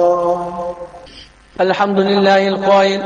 الحمد 1.61 1.99
لله 1.99 2.47
القائل 2.47 3.01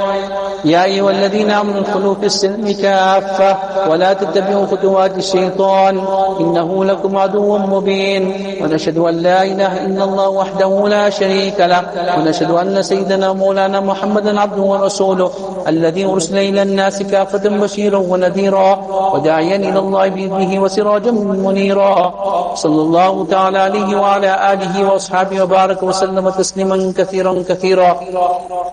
يا 0.65 0.83
أيها 0.83 1.11
الذين 1.11 1.51
آمنوا 1.51 1.79
ادخلوا 1.79 2.15
في 2.15 2.25
السلم 2.25 2.71
كافة 2.81 3.57
ولا 3.89 4.13
تتبعوا 4.13 4.65
خطوات 4.65 5.17
الشيطان 5.17 5.97
إنه 6.39 6.85
لكم 6.85 7.17
عدو 7.17 7.57
مبين 7.57 8.23
ونشهد 8.61 8.97
أن 8.97 9.15
لا 9.15 9.43
إله 9.43 9.85
إلا 9.85 10.03
الله 10.03 10.29
وحده 10.29 10.87
لا 10.87 11.09
شريك 11.09 11.59
له 11.59 11.81
ونشهد 12.17 12.51
أن 12.51 12.81
سيدنا 12.83 13.33
مولانا 13.33 13.79
محمدا 13.79 14.39
عبده 14.39 14.61
ورسوله 14.61 15.31
الذي 15.67 16.05
أرسل 16.05 16.37
إلى 16.37 16.61
الناس 16.61 17.03
كافة 17.03 17.49
بشيرا 17.49 17.97
ونذيرا 17.97 18.85
وداعيا 19.13 19.55
إلى 19.55 19.79
الله 19.79 20.07
بإذنه 20.09 20.61
وسراجا 20.61 21.11
منيرا 21.11 22.13
صلى 22.55 22.81
الله 22.81 23.25
تعالى 23.25 23.57
عليه 23.59 23.95
وعلى 23.99 24.53
آله 24.53 24.85
وأصحابه 24.91 25.43
وبارك 25.43 25.83
وسلم 25.83 26.29
تسليما 26.29 26.93
كثيرا 26.97 27.43
كثيرا 27.49 27.99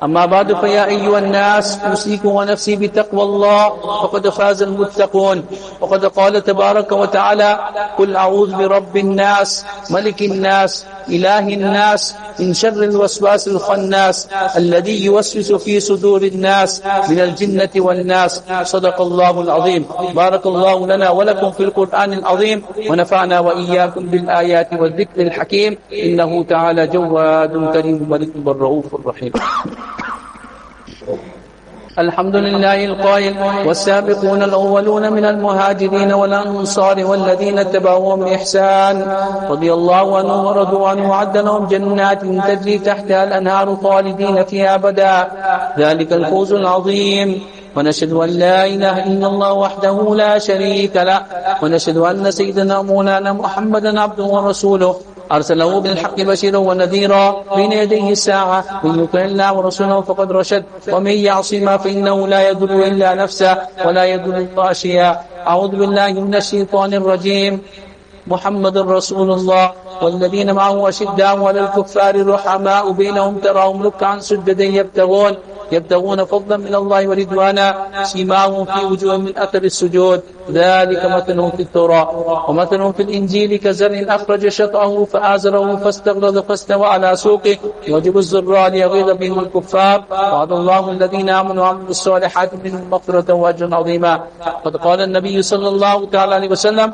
أما 0.02 0.26
بعد 0.26 0.60
فيا 0.60 0.84
أيها 0.86 1.18
الناس 1.18 1.78
أوصيكم 1.80 2.28
ونفسي 2.28 2.76
بتقوى 2.76 3.22
الله 3.22 3.68
فقد 4.02 4.28
فاز 4.28 4.62
المتقون. 4.62 5.44
وقد 5.80 6.04
قال 6.06 6.44
تبارك 6.44 6.92
وتعالى 6.92 7.58
قل 7.98 8.16
أعوذ 8.16 8.56
برب 8.56 8.96
الناس 8.96 9.64
ملك 9.90 10.22
الناس 10.22 10.86
إله 11.08 11.48
الناس 11.54 12.14
من 12.40 12.54
شر 12.54 12.82
الوسواس 12.82 13.48
الخناس 13.48 14.28
الذي 14.56 15.04
يوسوس 15.04 15.52
في 15.52 15.80
صدور 15.80 16.22
الناس 16.22 16.82
من 17.08 17.20
الجنة 17.20 17.70
والناس. 17.76 18.42
صدق 18.62 19.00
الله 19.00 19.40
العظيم. 19.40 19.84
بارك 20.14 20.46
الله 20.46 20.86
لنا 20.86 21.10
ولكم 21.10 21.50
في 21.50 21.62
القرآن 21.62 22.12
العظيم. 22.12 22.62
ونفعنا 22.90 23.40
وإياكم 23.40 24.06
بالآيات 24.06 24.68
والذكر 24.72 25.18
الحكيم. 25.22 25.76
إنه 25.92 26.44
تعالى 26.44 26.86
جواد 26.86 27.72
كريم 27.72 28.06
ملك 28.10 28.32
الرؤوف 28.46 28.94
الرحيم 28.94 29.32
الحمد 31.98 32.36
لله 32.36 32.84
القائل 32.84 33.34
والسابقون 33.66 34.42
الأولون 34.42 35.12
من 35.12 35.24
المهاجرين 35.24 36.12
والأنصار 36.12 37.04
والذين 37.04 37.58
اتبعوهم 37.58 38.20
بإحسان. 38.24 39.16
رضي 39.50 39.72
الله 39.72 40.16
عنهم 40.16 40.46
ورضوا 40.46 40.88
عنه 40.88 41.10
وعد 41.10 41.36
لهم 41.36 41.66
جنات 41.66 42.24
تجري 42.24 42.78
تحتها 42.78 43.24
الأنهار 43.24 43.76
خالدين 43.76 44.44
فيها 44.44 44.74
أبدا. 44.74 45.28
ذلك 45.78 46.12
الفوز 46.12 46.52
العظيم. 46.52 47.42
ونشهد 47.76 48.12
أن 48.12 48.28
لا 48.28 48.66
إله 48.66 49.04
إلا 49.04 49.26
الله 49.26 49.52
وحده 49.52 50.14
لا 50.14 50.38
شريك 50.38 50.96
له. 50.96 51.22
ونشهد 51.62 51.96
أن 51.96 52.30
سيدنا 52.30 52.82
مولانا 52.82 53.32
محمدا 53.32 54.00
عبده 54.00 54.24
ورسوله. 54.24 54.96
أرسله 55.32 55.80
بالحق 55.80 56.20
بشيرا 56.20 56.58
ونذيرا 56.58 57.44
بين 57.56 57.72
يديه 57.72 58.10
الساعة. 58.12 58.84
من 58.84 59.04
يطع 59.04 59.20
الله 59.20 59.48
ورسوله 59.56 60.00
فقد 60.00 60.32
رشد. 60.32 60.64
ومن 60.92 61.16
يعصما 61.28 61.76
فإنه 61.76 62.16
لا 62.28 62.48
يضر 62.48 62.70
إلا 62.84 63.14
نفسه 63.14 63.58
ولا 63.84 64.04
يضر 64.04 64.36
الله 64.36 65.16
أعوذ 65.48 65.72
بالله 65.80 66.12
من 66.12 66.34
الشيطان 66.34 66.94
الرجيم. 66.94 67.60
محمد 68.26 68.78
رسول 68.78 69.32
الله 69.32 69.72
والذين 70.02 70.52
معه 70.52 70.88
أشداء 70.88 71.44
على 71.44 71.60
الكفار 71.60 72.14
رحماء 72.26 72.84
بينهم 72.92 73.38
تراهم 73.38 73.82
ركعا 73.82 74.18
سجدا 74.20 74.64
يبتغون. 74.64 75.34
يبتغون 75.72 76.24
فضلا 76.24 76.56
من 76.56 76.74
الله 76.74 77.08
ورضوانا 77.08 77.66
سيماهم 78.02 78.64
في 78.64 78.84
وجوه 78.84 79.16
من 79.16 79.38
أثر 79.38 79.62
السجود. 79.62 80.20
ذلك 80.50 81.02
مثلهم 81.04 81.50
في 81.50 81.62
التوراة. 81.62 82.06
ومثلهم 82.50 82.92
في 82.92 83.02
الإنجيل 83.02 83.56
كزرع 83.56 84.14
أخرج 84.14 84.48
شطأه 84.48 85.04
فآزره 85.04 85.76
فاستغلظ 85.76 86.38
فاستوى 86.38 86.86
على 86.86 87.16
سوقه. 87.16 87.56
يعجب 87.88 88.18
الزراع 88.18 88.66
ليغيظ 88.66 89.10
بهم 89.10 89.38
الكفار. 89.40 90.04
وعد 90.10 90.52
الله 90.52 90.90
الذين 90.90 91.28
آمنوا 91.28 91.62
وعملوا 91.64 91.90
الصالحات 91.90 92.50
منهم 92.64 92.90
مغفرة 92.90 93.32
وأجرا 93.32 93.74
عظيما. 93.74 94.14
قد 94.64 94.76
قال 94.76 95.00
النبي 95.00 95.42
صلى 95.42 95.68
الله 95.68 96.06
تعالى 96.06 96.34
عليه 96.34 96.48
وسلم 96.48 96.92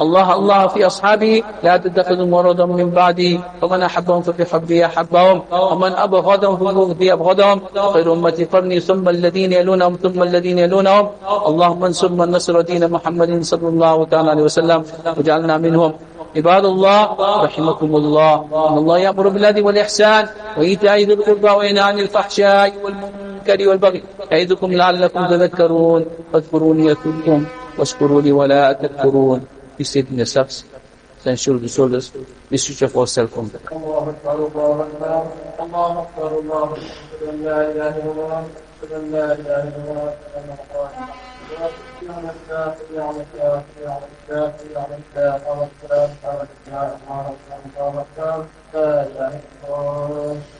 الله 0.00 0.34
الله 0.34 0.66
في 0.66 0.86
أصحابه 0.86 1.42
لا 1.62 1.76
تتخذوا 1.76 2.26
مرضا 2.26 2.66
من 2.66 2.90
بعدي 2.90 3.40
فمن 3.60 3.82
أحبهم 3.82 4.20
فبحبه 4.22 4.86
أحبهم 4.86 5.42
ومن 5.52 5.92
أبغضهم 5.92 6.56
فبغضه 6.56 7.12
أبغضهم. 7.12 7.58
خير 7.92 8.12
أمتي 8.12 8.44
قرني 8.44 8.80
ثم 8.80 9.08
الذين 9.08 9.52
يلونهم 9.52 9.94
ثم 10.02 10.22
الذين 10.22 10.58
يلونهم. 10.58 11.06
اللهم 11.46 11.84
انصر 11.84 12.08
من 12.12 12.30
نصر 12.30 12.60
دين 12.60 12.90
محمد 12.90 13.42
صلى 13.42 13.68
الله 13.68 14.04
تعالى 14.04 14.30
عليه 14.30 14.42
وسلم 14.42 14.80
وجعلنا 15.18 15.56
منهم. 15.58 15.92
عباد 16.36 16.64
الله 16.64 17.00
رحمكم 17.44 17.90
الله. 17.96 18.34
إن 18.68 18.76
الله 18.78 18.98
يأمر 18.98 19.28
بالعدل 19.28 19.62
والإحسان 19.62 20.28
وإيتاء 20.58 20.96
ذي 21.04 21.14
القربى 21.14 21.50
وينهى 21.50 21.82
عن 21.82 21.98
الفحشاء 21.98 22.72
والمنكر 22.84 23.68
والبغي. 23.68 24.02
يعظكم 24.32 24.72
لعلكم 24.72 25.26
تذكرون 25.26 26.00
فاذكروني 26.32 26.84
أذكركم 26.90 27.44
واشكروا 27.78 28.20
لي 28.22 28.32
ولا 28.32 28.72
تكفرون. 28.72 29.40
be 29.80 29.84
seated 29.84 30.10
in 30.10 30.18
the 30.18 30.26
subs, 30.26 30.64
then 31.24 31.36
shoulder 31.38 31.60
to 31.62 31.68
shoulders, 31.68 32.12
we 32.50 32.58
switch 32.58 32.82
off 32.82 32.94
all 32.96 33.06
cell 33.06 33.26
phones. 33.26 33.52
الله 33.72 34.10
أكبر 34.10 34.46
الله 34.46 34.82
أكبر 34.82 35.22
الله 35.60 36.02
أكبر 36.02 36.38
الله 36.38 36.64
أكبر 36.64 37.32
لا 37.48 37.58
إله 37.70 37.92
إلا 37.96 38.12
الله 38.12 38.44
لا 38.90 39.32
إله 39.32 39.62
إلا 39.68 39.80
الله 39.80 40.12
لا 48.74 49.04
إله 49.08 49.32
إلا 49.32 49.64
الله 49.64 50.59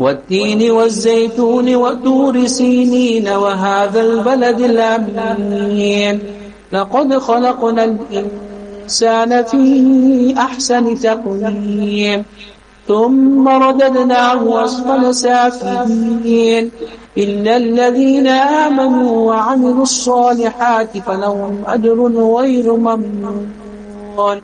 والتين 0.00 0.70
والزيتون 0.70 1.74
وطور 1.74 2.46
سينين 2.46 3.28
وهذا 3.28 4.00
البلد 4.00 4.60
الأمين. 4.60 6.20
لقد 6.72 7.18
خلقنا 7.18 7.84
الإنسان 7.84 9.44
في 9.44 10.34
أحسن 10.38 10.98
تقويم. 10.98 12.24
ثم 12.88 13.48
رددناه 13.48 14.64
أسفل 14.64 15.14
سافلين. 15.14 16.70
إلا 17.18 17.56
الذين 17.56 18.26
آمنوا 18.26 19.32
وعملوا 19.32 19.82
الصالحات 19.82 20.98
فلهم 20.98 21.62
أجر 21.66 21.98
غير 22.38 22.76
ممنون. 22.76 24.40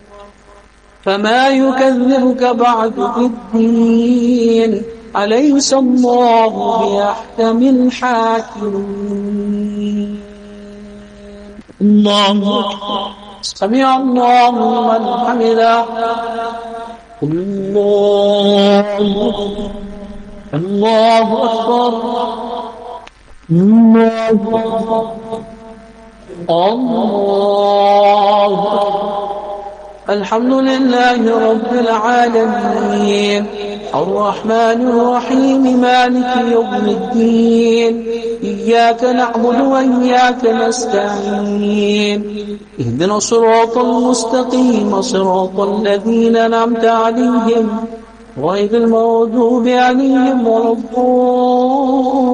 فما 1.05 1.49
يكذبك 1.49 2.43
بعد 2.43 2.93
بالدين 2.97 4.83
أليس 5.16 5.74
الله 5.74 6.79
بأحكم 6.81 7.62
الحاكمين 7.62 8.94
الله 11.81 12.64
سمع 13.42 13.96
الله 13.96 14.50
من 14.50 15.03
حمده. 15.27 15.85
الله 17.22 18.98
الله 20.55 21.27
أكبر. 21.44 21.94
الله 23.50 24.11
أكبر. 24.31 25.12
الله 26.50 27.11
أكبر. 28.44 29.34
الحمد 30.09 30.53
لله 30.53 31.51
رب 31.51 31.73
العالمين. 31.73 33.47
الرحمن 33.95 34.88
الرحيم 34.88 35.81
مالك 35.81 36.33
يوم 36.53 36.75
الدين. 36.75 38.05
إياك 38.43 39.05
نعبد 39.05 39.61
وإياك 39.61 40.45
نستعين. 40.45 42.21
اهدنا 42.81 43.17
الصراط 43.17 43.79
المستقيم 43.79 45.03
صراط 45.03 45.61
الذين 45.61 46.37
أنعمت 46.37 46.85
عليهم 46.85 47.69
غير 48.43 48.75
المغضوب 48.75 49.69
عليهم 49.69 50.47
ولا 50.47 50.73
الضالين. 50.73 52.34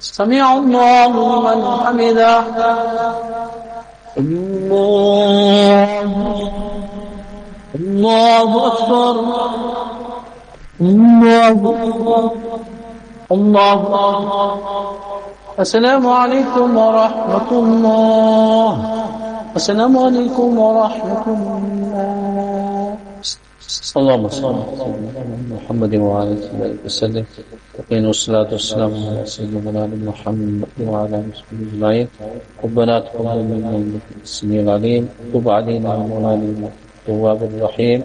سمع 0.00 0.54
الله 0.56 1.12
من 1.44 1.60
حمده. 1.84 2.44
الله 4.18 5.88
الله 7.74 8.50
أكبر. 8.66 9.14
الله 10.80 11.52
الله 13.30 14.50
السلام 15.60 16.04
عليكم 16.08 16.76
ورحمة 16.76 17.50
الله. 17.52 18.72
السلام 19.56 19.98
عليكم 19.98 20.58
ورحمة 20.58 21.24
الله. 21.28 22.69
اللهم 23.70 24.28
صل 24.28 24.54
على 24.66 24.86
محمد 25.54 25.92
وعلى 25.94 26.32
آله 26.32 26.82
وسلم. 26.84 27.24
وقنا 27.78 28.06
والصلاة 28.10 28.50
والسلام 28.50 28.92
على 29.06 29.22
سيدنا 29.26 29.86
محمد 30.10 30.70
وعلى 30.90 31.14
آله 31.22 31.38
أجمعين. 31.54 32.06
ربنا 32.64 32.94
تقبل 33.06 33.38
منا 33.50 33.70
إنك 33.70 34.06
السميع 34.26 34.60
العليم. 34.66 35.04
تب 35.32 35.46
علينا 35.48 35.90
مولانا 36.10 36.68
التواب 36.98 37.40
الرحيم. 37.42 38.00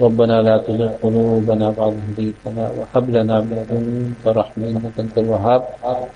ربنا 0.00 0.36
لا 0.46 0.56
تزغ 0.64 0.90
قلوبنا 1.04 1.66
بعد 1.78 1.94
هديتنا 2.08 2.64
وهب 2.76 3.04
لنا 3.16 3.36
من 3.40 3.52
لدنك 3.58 4.24
رحمة 4.40 4.64
إنك 4.72 4.96
أنت 5.04 5.14
الوهاب. 5.18 5.62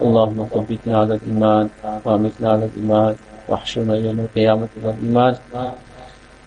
اللهم 0.05 0.39
ثبتنا 0.55 0.95
على 1.01 1.13
الإيمان 1.19 1.67
وأمتنا 2.05 2.49
على 2.53 2.65
الإيمان 2.71 3.15
واحشرنا 3.49 3.95
يوم 3.97 4.19
القيامة 4.27 4.69
على 4.81 4.93
الإيمان. 4.97 5.35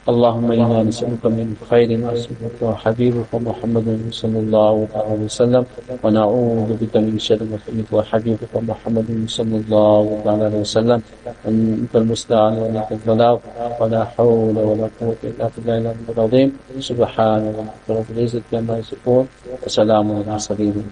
اللهم 0.07 0.51
إنا 0.51 0.83
نسألك 0.83 1.25
من 1.25 1.59
خير 1.69 1.97
ما 1.97 2.15
سألك 2.15 2.55
وحبيبك 2.61 3.35
محمد 3.35 3.87
صلى 4.11 4.39
الله 4.39 4.87
عليه 4.95 5.21
وسلم 5.27 5.63
ونعوذ 6.03 6.69
بك 6.81 6.97
من 6.97 7.19
شر 7.19 7.43
ما 7.43 7.59
سألك 7.67 7.91
وحبيبك 7.91 8.53
محمد 8.55 9.09
صلى 9.27 9.55
الله 9.61 10.03
عليه 10.25 10.55
وسلم. 10.63 10.99
أنت 11.47 11.93
المستعان 11.95 12.53
وأنت 12.57 12.89
البلاغ 12.91 13.37
ولا 13.79 14.01
حول 14.15 14.55
ولا 14.57 14.87
قوة 15.01 15.19
إلا 15.23 15.45
بالله 15.57 15.93
العظيم. 16.15 16.49
سبحان 16.79 17.41
ربك 17.59 17.87
رب 17.89 18.09
العزة 18.15 18.47
عما 18.53 18.79
يصفون 18.79 19.27
وسلام 19.67 20.05
على 20.11 20.21
المرسلين. 20.23 20.89